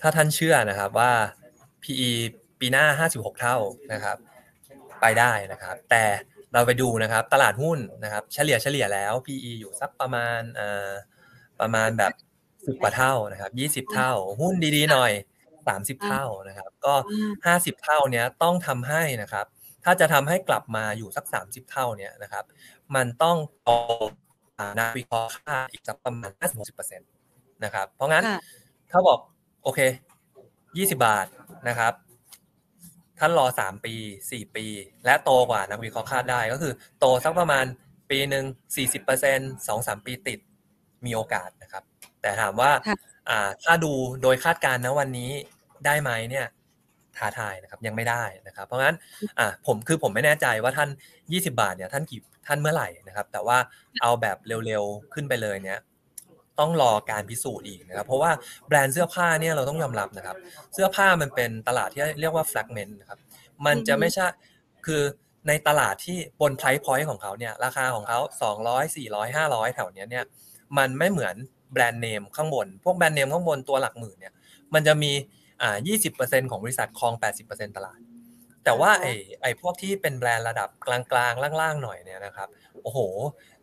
[0.00, 1.12] ถ้าท่านเชื่อนะครับว่า
[1.82, 2.10] PE
[2.60, 3.56] ปีหน้า 56 เท่า
[3.92, 4.16] นะครับ
[5.04, 6.04] ไปได้นะครับ แต่
[6.52, 10.92] เราไปดูนะครับ ตลาดหุ้นนะครับ เฉลี่ยเฉลี่ยแล้ว PE อยู่สักประมาณอ่า
[11.60, 12.12] ประมาณแบบ
[12.66, 15.12] สิบกว่าเท่านะครับยี่สิบเท่า หุ้นดีๆหน่อย
[15.68, 16.94] สามสิบเท่านะครับ ก็
[17.46, 19.46] ห้าสิบเท่าเนี้ยต้องทำให้นะครับ
[19.84, 22.44] ถ้าจะทำให้กลับมาอยู่สักสามสิบเท่าเนี้ยนะครับ
[22.94, 23.70] มันต้องโต
[24.78, 27.08] นาวิเคราะห์ค่าอีกสักประมาณห้าสิบหกสิบเปอร์เซ็นต์
[27.64, 28.24] นะครับ เพราะงั้น
[28.90, 29.18] ถ้าบอก
[29.62, 29.80] โอเค
[30.78, 31.26] ยี่สิบาท
[31.68, 31.92] นะครับ
[33.18, 33.94] ท่านรอสามปี
[34.30, 34.66] สี่ปี
[35.04, 37.64] และโตกว่านักวิเคราะห์คาดได้ก็คือ โตสักประมาณ
[38.10, 38.44] ปีหนึ่ง
[38.76, 39.38] สี่สิบเปอร์เซ็น
[39.68, 40.40] สองสามปีติด
[41.06, 41.84] มีโอกาสนะครับ
[42.22, 42.70] แต่ถามว่า
[43.28, 43.92] อ่าถ้าดู
[44.22, 45.30] โดยคาดการณ์นะวันนี้
[45.86, 46.46] ได้ไหมเนี่ย
[47.16, 48.96] ท้าทายนะครับยังไม่ได้นะครับ เพราะงั้น
[49.38, 50.88] อ่าผมคือผมไม่แน่ใจว่าท่าน
[51.22, 53.58] 20 บาทเนี่ยท่านกี่ท่านเมื่อไหร่นะครับ แต่ว่า
[54.02, 54.36] เอาแบบ
[54.66, 55.78] เร็วๆขึ้นไปเลยเนี่ย
[56.60, 58.30] ต้องรอการพิสูจน์อีกนะครับ เพราะว่า
[58.68, 60.36] แบรนด์เสื้อผ้าเนี่ยเราต้องยอมรับนะครับ
[60.74, 63.18] เสื้อผ้ามันเป็นตลาดที่เรียกว่า fragment นะครับ
[63.66, 64.26] มันจะไม่ใช่
[64.86, 65.02] คือ
[65.48, 68.18] ในตลาดที่บน price point ของเขาเนี่ยราคาของเขา
[68.58, 70.24] 200 400 500 แถวเนี้ยเนี่ย
[70.78, 71.34] มันไม่เหมือน
[71.72, 74.34] แบรนด์เนมข้างบน พวกแบรนด์เนมข้างบนตัวหลักหมื่นเนี่ย
[74.74, 75.12] มันจะมี
[75.62, 75.76] อ่า
[76.14, 77.14] 20%ของบริษัทครอง
[77.46, 77.98] 80%ตลาด
[78.64, 80.98] แต่ว่าไอ้ไอ้พวกที่เป็นแบรนด์ระดับกลา
[81.30, 82.48] งๆล่างๆหน่อยเนี่ยนะครับ
[82.82, 82.98] โอ้โห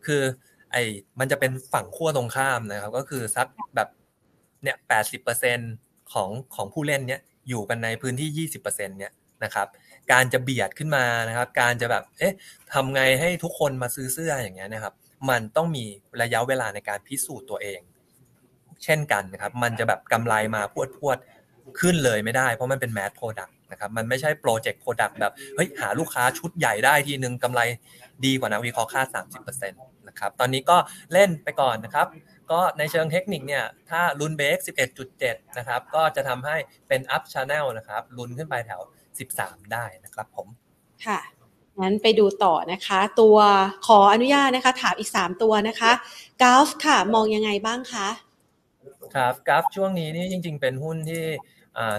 [0.05, 0.23] คือ
[0.72, 0.84] ไอ้
[1.19, 3.89] มันจะเป็นฝั่งขั้วตรงข้ามนะครับ ก็คือสักแบบ
[4.63, 4.78] เนี่ย
[5.43, 9.11] 80%ของของผู้เล่นเนี่ยอยู่กันในพื้นที่20%เปอร์เซ็นเนี่ย
[9.43, 9.67] นะครับ
[10.11, 12.36] การจะเบียดขึ้นมานะครับ การจะแบบเอ๊ะ
[12.74, 14.93] ทำไงให้ทุกคนมาซื้อเสื้ออย่างเงี้ยนะครับ
[15.30, 15.86] มันต้องมี
[16.22, 17.80] ระยะเวลาในการพิสูจน์ตัวเอง
[18.84, 21.17] เช่นกันนะครับ มันจะแบบกำไรมาพวดพวด
[21.80, 27.61] ขึ้นเลยไม่ได้เพราะมันเป็น mass product นะครับมันไม่ใช่ project product แบบเฮ้ยหาลูกค้าชุดใหญ่ได้ทีนึงกำไร
[28.26, 30.78] ดีกว่านักวิเคราะห์คาด30%นะครับ ตอนนี้ก็
[31.14, 32.07] เล่นไปก่อนนะครับ
[32.51, 34.57] ก็ในเชิงเทคนิคเนี่ย ถ้าลุ้นเบรก
[35.07, 36.55] 11.7 นะครับ ก็จะทำให้
[36.88, 38.82] เป็นอัพช n แนลนะครับ ลุ้นขึ้นไปแถว
[39.28, 40.47] 13 ได้นะครับผม
[41.05, 41.20] ค่ะ
[41.82, 43.38] งั้นไปดูต่อนะคะ ตัว
[43.88, 45.91] ขออนุญาตนะคะ ถามอีก 3 ตัวนะคะ
[46.41, 48.07] กราฟค่ะ มองยังไงบ้างคะ
[49.16, 51.24] ครับกราฟช่วงนี้นี่จริง ๆ เป็นหุ้นที่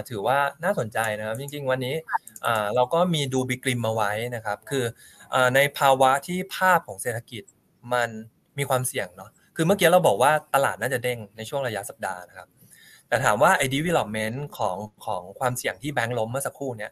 [0.09, 1.95] ถือว่าน่าสนใจนะครับ จริง ๆ วันนี้
[2.75, 4.85] เราก็มีดูบิกริมมาไว้นะครับ คือ
[5.55, 7.43] ในภาวะที่ภาพของเศรษฐกิจ
[7.93, 8.09] มัน
[8.57, 12.47] มีความเสี่ยงเนาะคือเมื่อกี้เราบอกว่าตลาดน่าจะเด้งในช่วงระยะสัปดาห์นะครับ
[13.07, 16.91] แต่ถามว่าไอ้ development ของของความเสี่ยงที่แบงก์ล้มเมื่อสักครู่เนี้ย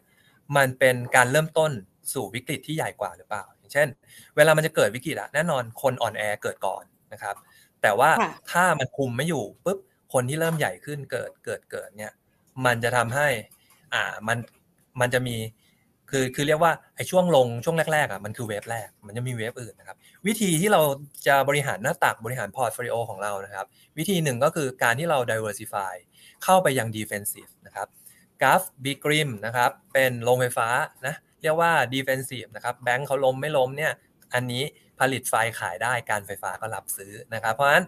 [0.56, 1.72] มันเป็นการเริ่มต้น
[2.12, 3.88] สู่วิกฤตที่ใหญ่กว่าหรือเปล่า อย่างเช่น
[4.36, 7.36] เวลามันจะเกิดวิกฤตอะแน่นอนคนอ่อนแอเกิดก่อนนะครับ
[7.82, 8.10] แต่ว่า
[8.50, 9.78] ถ้ามันคุมไม่อยู่ปุ๊บ
[10.12, 12.12] คนที่เริ่มใหญ่ขึ้นเกิดเกิดเกิดเนี่ย
[12.64, 13.28] มันจะทำให้
[13.94, 14.38] อ่ามัน
[15.00, 15.36] มันจะมี
[16.10, 19.96] คือคือเรียกว่าไอ้ช่วงลงช่วงแรกๆอะมันคือ wave แรก มันจะมี wave อื่นนะครับ
[20.26, 20.80] วิธีที่เรา
[21.26, 23.66] จะบริหารหน้าตักบริหาร portfolio ของเรานะครับ
[23.98, 25.94] วิธีหนึ่งก็คือการที่เรา diversify
[26.44, 27.88] เข้าไปยัง defensive นะครับ
[28.42, 30.68] กราฟ BGRIM นะครับเป็นโรงไฟฟ้า
[31.06, 33.92] นะเรียกว่า defensive นะครับแบงค์เขาล้มไม่ล้มเนี่ย
[34.34, 34.62] อันนี้
[35.00, 37.84] ผลิตไฟขายได้การไฟฟ้าก็รับซื้อนะครับเพราะฉะนั้น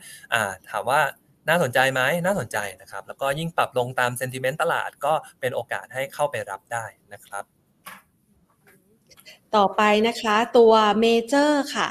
[0.70, 1.01] ถามว่า
[1.49, 7.45] น่าสนใจไหมน่าสนใจนะครับ แล้วก็ยิ่งปรับลงตามเซนติเมนต์ตลาดก็เป็นโอกาสให้เข้าไปรับได้นะครับ
[9.57, 11.89] ต่อไปนะคะตัวเมเจอร์ค่ะ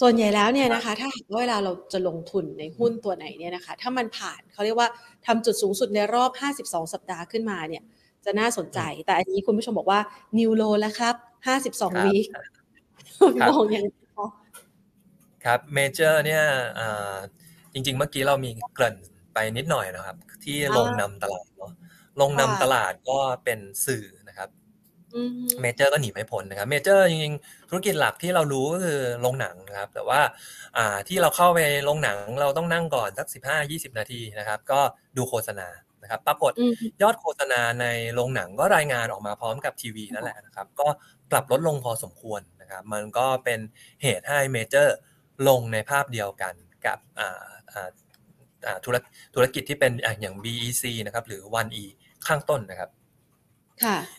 [0.00, 1.08] ส่วนใหญ่แล้วเนี่ยนะคะ ถ้า
[1.40, 4.88] เวลาเราจะลงทุนในหุ้นตัวไหนเนี่ยนะคะ ถ้ามันผ่านเขาเรียกว่า
[5.26, 6.30] ทำจุดสูงสุดในรอบ
[6.62, 7.82] 52 สัปดาห์ขึ้นมาเนี่ย
[8.24, 10.00] จะน่าสนใจ แต่อันนี้คุณผู้ชมบอกว่า
[10.38, 11.14] new low แล้วครับ
[11.56, 12.26] 52 week
[13.50, 13.88] มองยังไง
[15.44, 16.42] ครับเมเจอร์เนี่ย
[17.72, 18.96] จริง ๆ เมื่อกี้เรามีเกริ่น
[19.34, 21.72] ไปนิดหน่อยนะครับ ที่ลงนำตลาดเนาะ
[22.20, 24.19] ลงนำตลาดก็เป็นสื่อนะครับ
[25.60, 30.20] เมเจอร์ก็หนีไม่พ้นนะครับเมเจอร์จริงๆธุรกิจหลักที่เรารู้ก็คือโรงหนังนะครับ แต่ว่า
[30.76, 34.80] อ่าที่เราเข้าไปโรงหนังเราต้องนั่งก่อนสักสิบห้ายี่สิบนาทีนะครับ ก็
[35.16, 35.68] ดูโฆษณา
[36.02, 36.52] นะครับปรากฏ
[37.02, 40.88] ยอดโฆษณาในโรงหนังก็รายงานออกมาพร้อมกับทีวีนั่นแหละนะครับ ก็
[41.30, 43.60] ปรับลดลงพอสมควรนะครับ มันก็เป็น
[44.02, 44.96] เหตุให้เมเจอร์
[45.48, 46.54] ลงในภาพเดียวกัน
[46.86, 46.98] กับ
[48.84, 48.96] ธุร
[49.34, 51.84] ธุรกิจที่เป็นอย่าง BEC นะครับหรือ 1E
[52.26, 52.90] ข้างต้นนะครับ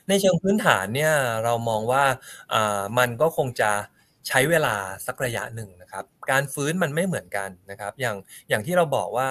[0.07, 2.03] ในเชิงพื้นฐานเนี่ยเรามองว่า
[2.97, 3.72] มันก็คงจะ
[4.28, 8.18] ใช้เวลาสักระยะหนึ่งนะครับ การฟื้นมันไม่เหมือนกันนะครับ อย่าง
[8.49, 9.28] อย่างที่เราบอกว่า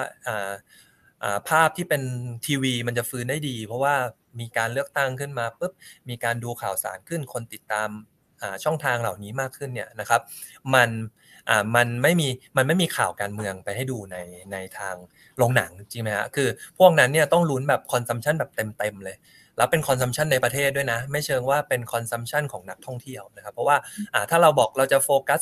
[1.49, 2.01] ภาพที่เป็น
[2.45, 3.95] ทีวีมันจะฟื้นได้ดี เพราะว่า
[4.39, 5.73] มีการเลือกตั้งขึ้นมาปุ๊บ
[6.09, 7.89] มีการดูข่าวสารขึ้นคนติดตาม
[8.63, 10.21] ช่องทางเหล่านี้มากขึ้นเนี่ยนะครับ
[10.75, 10.89] มัน
[11.75, 12.27] มันไม่มี
[12.57, 14.17] มันไม่มีข่าวการเมืองไปให้ดูใน
[14.51, 14.95] ในทาง
[15.37, 16.47] โรงหนังจริงไหมฮะคือ
[16.79, 19.17] พวกนั้นเนี่ยต้องลุ้นแบบ consumption แบบเต็มๆเลย
[19.57, 23.77] แล้วเป็น consumption ในประเทศด้วยนะ ไม่เชิงว่าเป็น consumption ของนักท่องเที่ยวนะครับ เพราะว่า
[24.29, 25.41] ถ้าเราบอกเราจะโฟกัส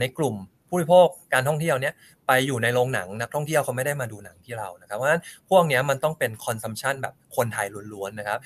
[0.00, 0.36] ในกลุ่ม
[0.68, 1.94] ผู้บริโภคการท่องเที่ยวเนี้ย
[2.26, 8.38] ไปอยู่ในโรงหนังนักท่องเที่ยวเขาไม่ได้มาดูหนังที่เรานะครับเพราะฉะนั้นพวกนี้มันต้องเป็นคอนซัมชันแบบคนไทยล้วนๆนะครับ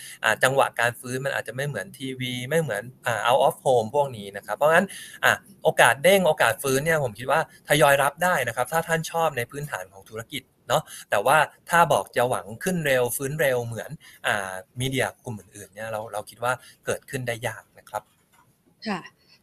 [0.43, 4.87] จังหวะการฟื้นมันอาจจะไม่เหมือนทีวี ไม่เหมือนอ่า out of home พวกนี้นะครับ เพราะฉะนั้น
[5.25, 5.33] อ่า
[5.65, 11.39] โอกาสเด้งโอกาสฟื้นเนี่ยผมคิดว่าทยอยรับได้นะครับ ถ้าท่านชอบในพื้นฐานของธุรกิจ เนาะแต่ว่า
[11.71, 13.91] ถ้าบอกจะหวังขึ้นเร็วฟื้นเร็วเหมือน
[14.27, 16.53] อ่ามีเดียกลุ่มอื่นๆเนี่ยเราเราคิดว่า
[16.87, 18.03] เกิดขึ้นได้ยากนะครับ
[18.89, 19.01] ค่ะ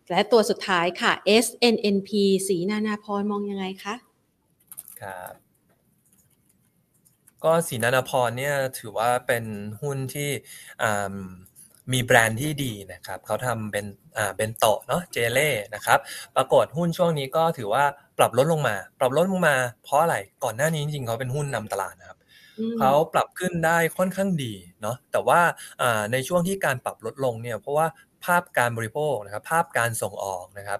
[0.10, 1.12] และตัวสุดท้ายค่ะ
[1.46, 2.10] SNNP
[2.48, 3.96] สีนานาพรมองยังไงคะ
[5.02, 5.34] ครับ
[7.44, 9.46] ก็สีนานาพรเนี่ยถือว่าเป็น
[9.82, 10.30] หุ้นที่
[11.94, 13.86] มีแบรนด์ที่ดีนะครับเขาทำเป็น
[14.18, 16.00] อ่าเป็นโตเนาะเจเล่นะครับ
[16.36, 17.84] ปรากฏหุ้นช่วงนี้ก็ถือว่า
[18.18, 22.18] ปรับลดลงมา ปรับลดลงมา เพราะอะไรก่อนหน้านี้จริงๆเขาเป็นหุ้นนำตลาดนะครับ
[22.60, 25.42] อืมเขาปรับขึ้นได้ค่อนข้างดีเนาะแต่ว่า
[25.82, 27.88] อ่าในช่วงที่การปรับลดลงเนี่ยเพราะว่า
[28.26, 30.80] ภาพการบริโภคนะครับภาพการส่งออกนะครับ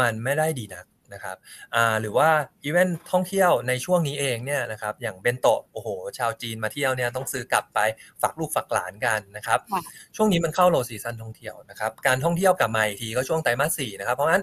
[0.00, 0.84] มันไม่ได้ดีนัก
[1.14, 1.36] นะครับ
[1.74, 2.28] อ่าหรือว่า
[2.64, 5.88] อีเวนต์ท่องเที่ยวในช่วงนี้เองเนี่ยนะครับอย่างเบนโตะโอ้โห
[6.18, 7.78] ชาวจีนมาเที่ยวเนี่ยต้องซื้อกลับไป
[8.22, 9.82] ฝากลูกฝากหลานกันนะครับค่ะ
[10.16, 14.42] ช่วงนี้มันเข้า low season ท่องเที่ยวนะครับการท่องเที่ยวกลับมาอีกทีก็ช่วงไตรมาสสี่นะครับเพราะงั้น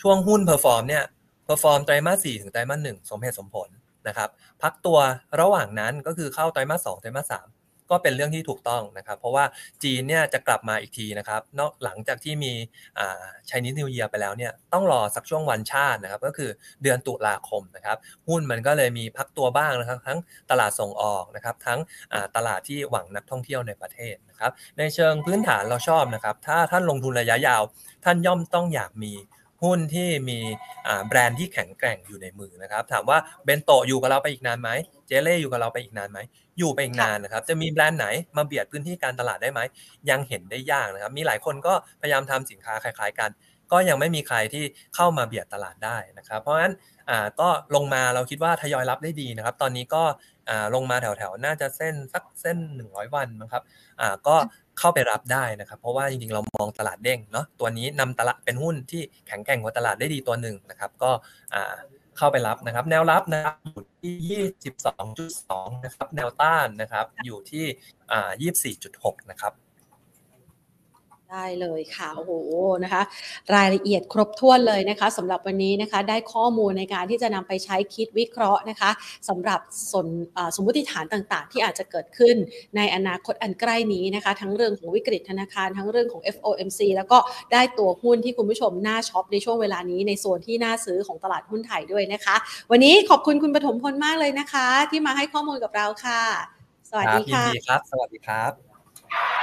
[0.00, 1.04] ช่วงหุ้น perform เนี่ย
[1.44, 3.68] perform ไตรมาสสี่ถึงไตรมาสหนึ่งสมเหตุสมผล
[4.08, 4.30] นะครับ
[4.62, 4.98] พักตัว
[5.40, 7.46] ระหว่างนั้นก็คือเข้าไตรมาสสองไตรมาสสาม
[7.90, 9.44] ก็เป็นเรื่องที่ถูกต้องนะครับ เพราะว่า
[9.82, 12.52] จีนเนี่ยจะกลับมาอีกทีนะครับนอกหลังจากที่มี
[13.50, 16.50] Chinese New Year ไปแล้วเนี่ยต้องรอสักช่วงวันชาตินะครับ ก็คือ
[16.82, 17.96] เดือนตุลาคมนะครับ
[18.28, 20.18] หุ้นมันก็เลยมีพักตัวบ้างนะครับ ทั้ง
[20.50, 21.80] ตลาดส่งออกนะครับทั้ง
[22.36, 27.62] ตลาดที่หวังนักท่องเที่ยวในประเทศนะครับในเชิงพื้นฐานเราชอบนะครับ ถ้าท่านลงทุนระยะยาว
[28.04, 29.12] ท่านย่อมต้องอยากมี
[29.62, 30.38] หุ้นที่มี
[30.86, 34.70] อ่าแบรนด์ที่แข็งแกร่งอยู่ในมือนะครับ ถามว่าเบนโตะอยู่กับเราไปอีกนานไหม
[35.06, 36.18] เจเล่อยู่กับเราไปอีกนานไหม
[36.58, 39.60] อยู่ไปอีกนานนะครับ จะมีแบรนด์ไหนมาเบียดพื้นที่การตลาดได้ไหม
[40.10, 43.30] ยังเห็นได้ยากนะครับ มีหลายคนก็พยายามทำสินค้าคล้าย ๆ กัน
[43.72, 46.74] ก็ยังไม่มีใครที่เข้ามาเบียดตลาดได้นะครับ เพราะฉะนั้น
[47.10, 50.35] อ่าก็ลงมาเราคิดว่าทยอยรับได้ดีนะครับ ตอนนี้ก็อ่า
[50.74, 53.62] ลงมาแถวๆ น่าจะเส้นสักเส้น 100 วันนะครับ
[54.00, 54.36] อ่าก็
[54.78, 61.10] เข้าไปรับได้นะครับ เพราะว่าจริงๆ เรามองตลาดเด้งเนาะตัวนี้นำตลาดเป็นหุ้นที่แข็งแกร่งกว่าตลาดได้ดีตัวหนึ่งนะครับ ก็
[61.54, 61.74] อ่า
[62.18, 64.40] เข้าไปรับนะครับ แนวรับนะครับอยู่ที่
[65.32, 67.64] 22.2 นะครับ แนวต้านนะครับอยู่ที่
[68.12, 68.30] อ่า
[68.80, 69.52] 24.6 นะครับ
[71.32, 72.32] ได้เลยค่ะโอ้โห
[72.84, 73.02] นะคะ
[73.54, 78.90] รายละเอียดครบถ้วนเลยนะคะสำหรับวันนี้นะคะได้ข้อมูลในการที่จะนำไปใช้คิดวิเคราะห์นะคะ
[79.28, 79.60] สำหรับ
[79.92, 80.06] สน
[80.56, 82.36] สมมติฐานต่างๆ ที่อาจจะเกิดขึ้น
[82.76, 87.18] ในอนาคตอันใกล้นี้นะคะ ทั้งเรื่องของวิกฤตธนาคารทั้งเรื่องของ FOMC แล้วก็
[87.52, 92.36] ได้ตัวหุ้นที่คุณผู้ชมน่าช็อปในช่วงเวลานี้ในโซนที่น่าซื้อของตลาดหุ้นไทยด้วยนะคะ
[92.70, 96.22] วันนี้ขอบคุณคุณปฐมพลมากเลยนะคะ ที่มาให้ข้อมูลกับเราค่ะ
[96.90, 98.75] สวัสดีครับยินค่ะดีครับ สวัสดีครับ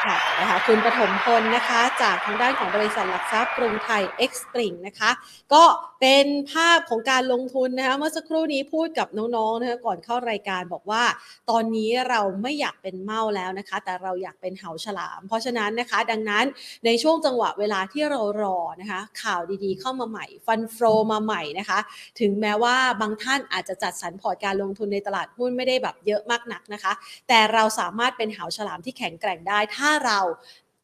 [0.05, 5.11] ค่ะนะคะคุณปฐมพลนะคะ จากทางด้านของบริษัทหลักทรัพย์กรุงไทยเอ็กซ์ตริงนะคะ
[5.53, 5.63] ก็
[6.05, 11.03] เป็นภาพของการลงทุนนะคะเมื่อสักครู่นี้พูดกับน้องๆนะคะก่อนเข้ารายการบอกว่า
[11.49, 16.45] ตอนนี้เราไม่อยากเป็นเมาแล้วนะคะ แต่เราอยากเป็นเหาฉลาม เพราะฉะนั้นนะคะ ดังนั้น
[16.85, 21.79] ในช่วงจังหวะเวลาที่เรารอนะคะ ข่าวดีๆเข้ามาใหม่ ฟันโฟลมาใหม่นะคะ
[22.19, 26.93] ถึงแม้ว่าบางท่านอาจจะจัดสรรพอร์ตการลงทุนในตลาดหุ้นไม่ได้แบบเยอะมากนักนะคะ
[27.27, 30.19] แต่เราสามารถเป็นเหาฉลามที่แข็งแกร่งได้ ถ้าเรา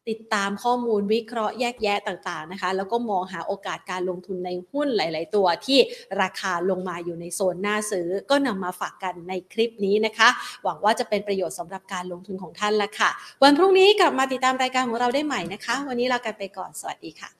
[0.08, 5.78] ติดตามข้อมูลวิเคราะห์แยกแยะต่างๆนะคะ แล้วก็มองหาโอกาสการลงทุนในหุ้นหลาย ๆ ตัวที่
[6.22, 10.28] ราคาลงมาอยู่ในโซนหน้าซื้อ ก็นำมาฝากกันในคลิปนี้นะคะ
[10.64, 13.10] หวังว่าจะเป็นประโยชน์สำหรับการลงทุนของท่านละค่ะ
[13.42, 17.39] วันพรุ่งนี้กลับมาติดตามรายการของเราได้ใหม่นะคะ วันนี้ลากันไปก่อนสวัสดีค่ะ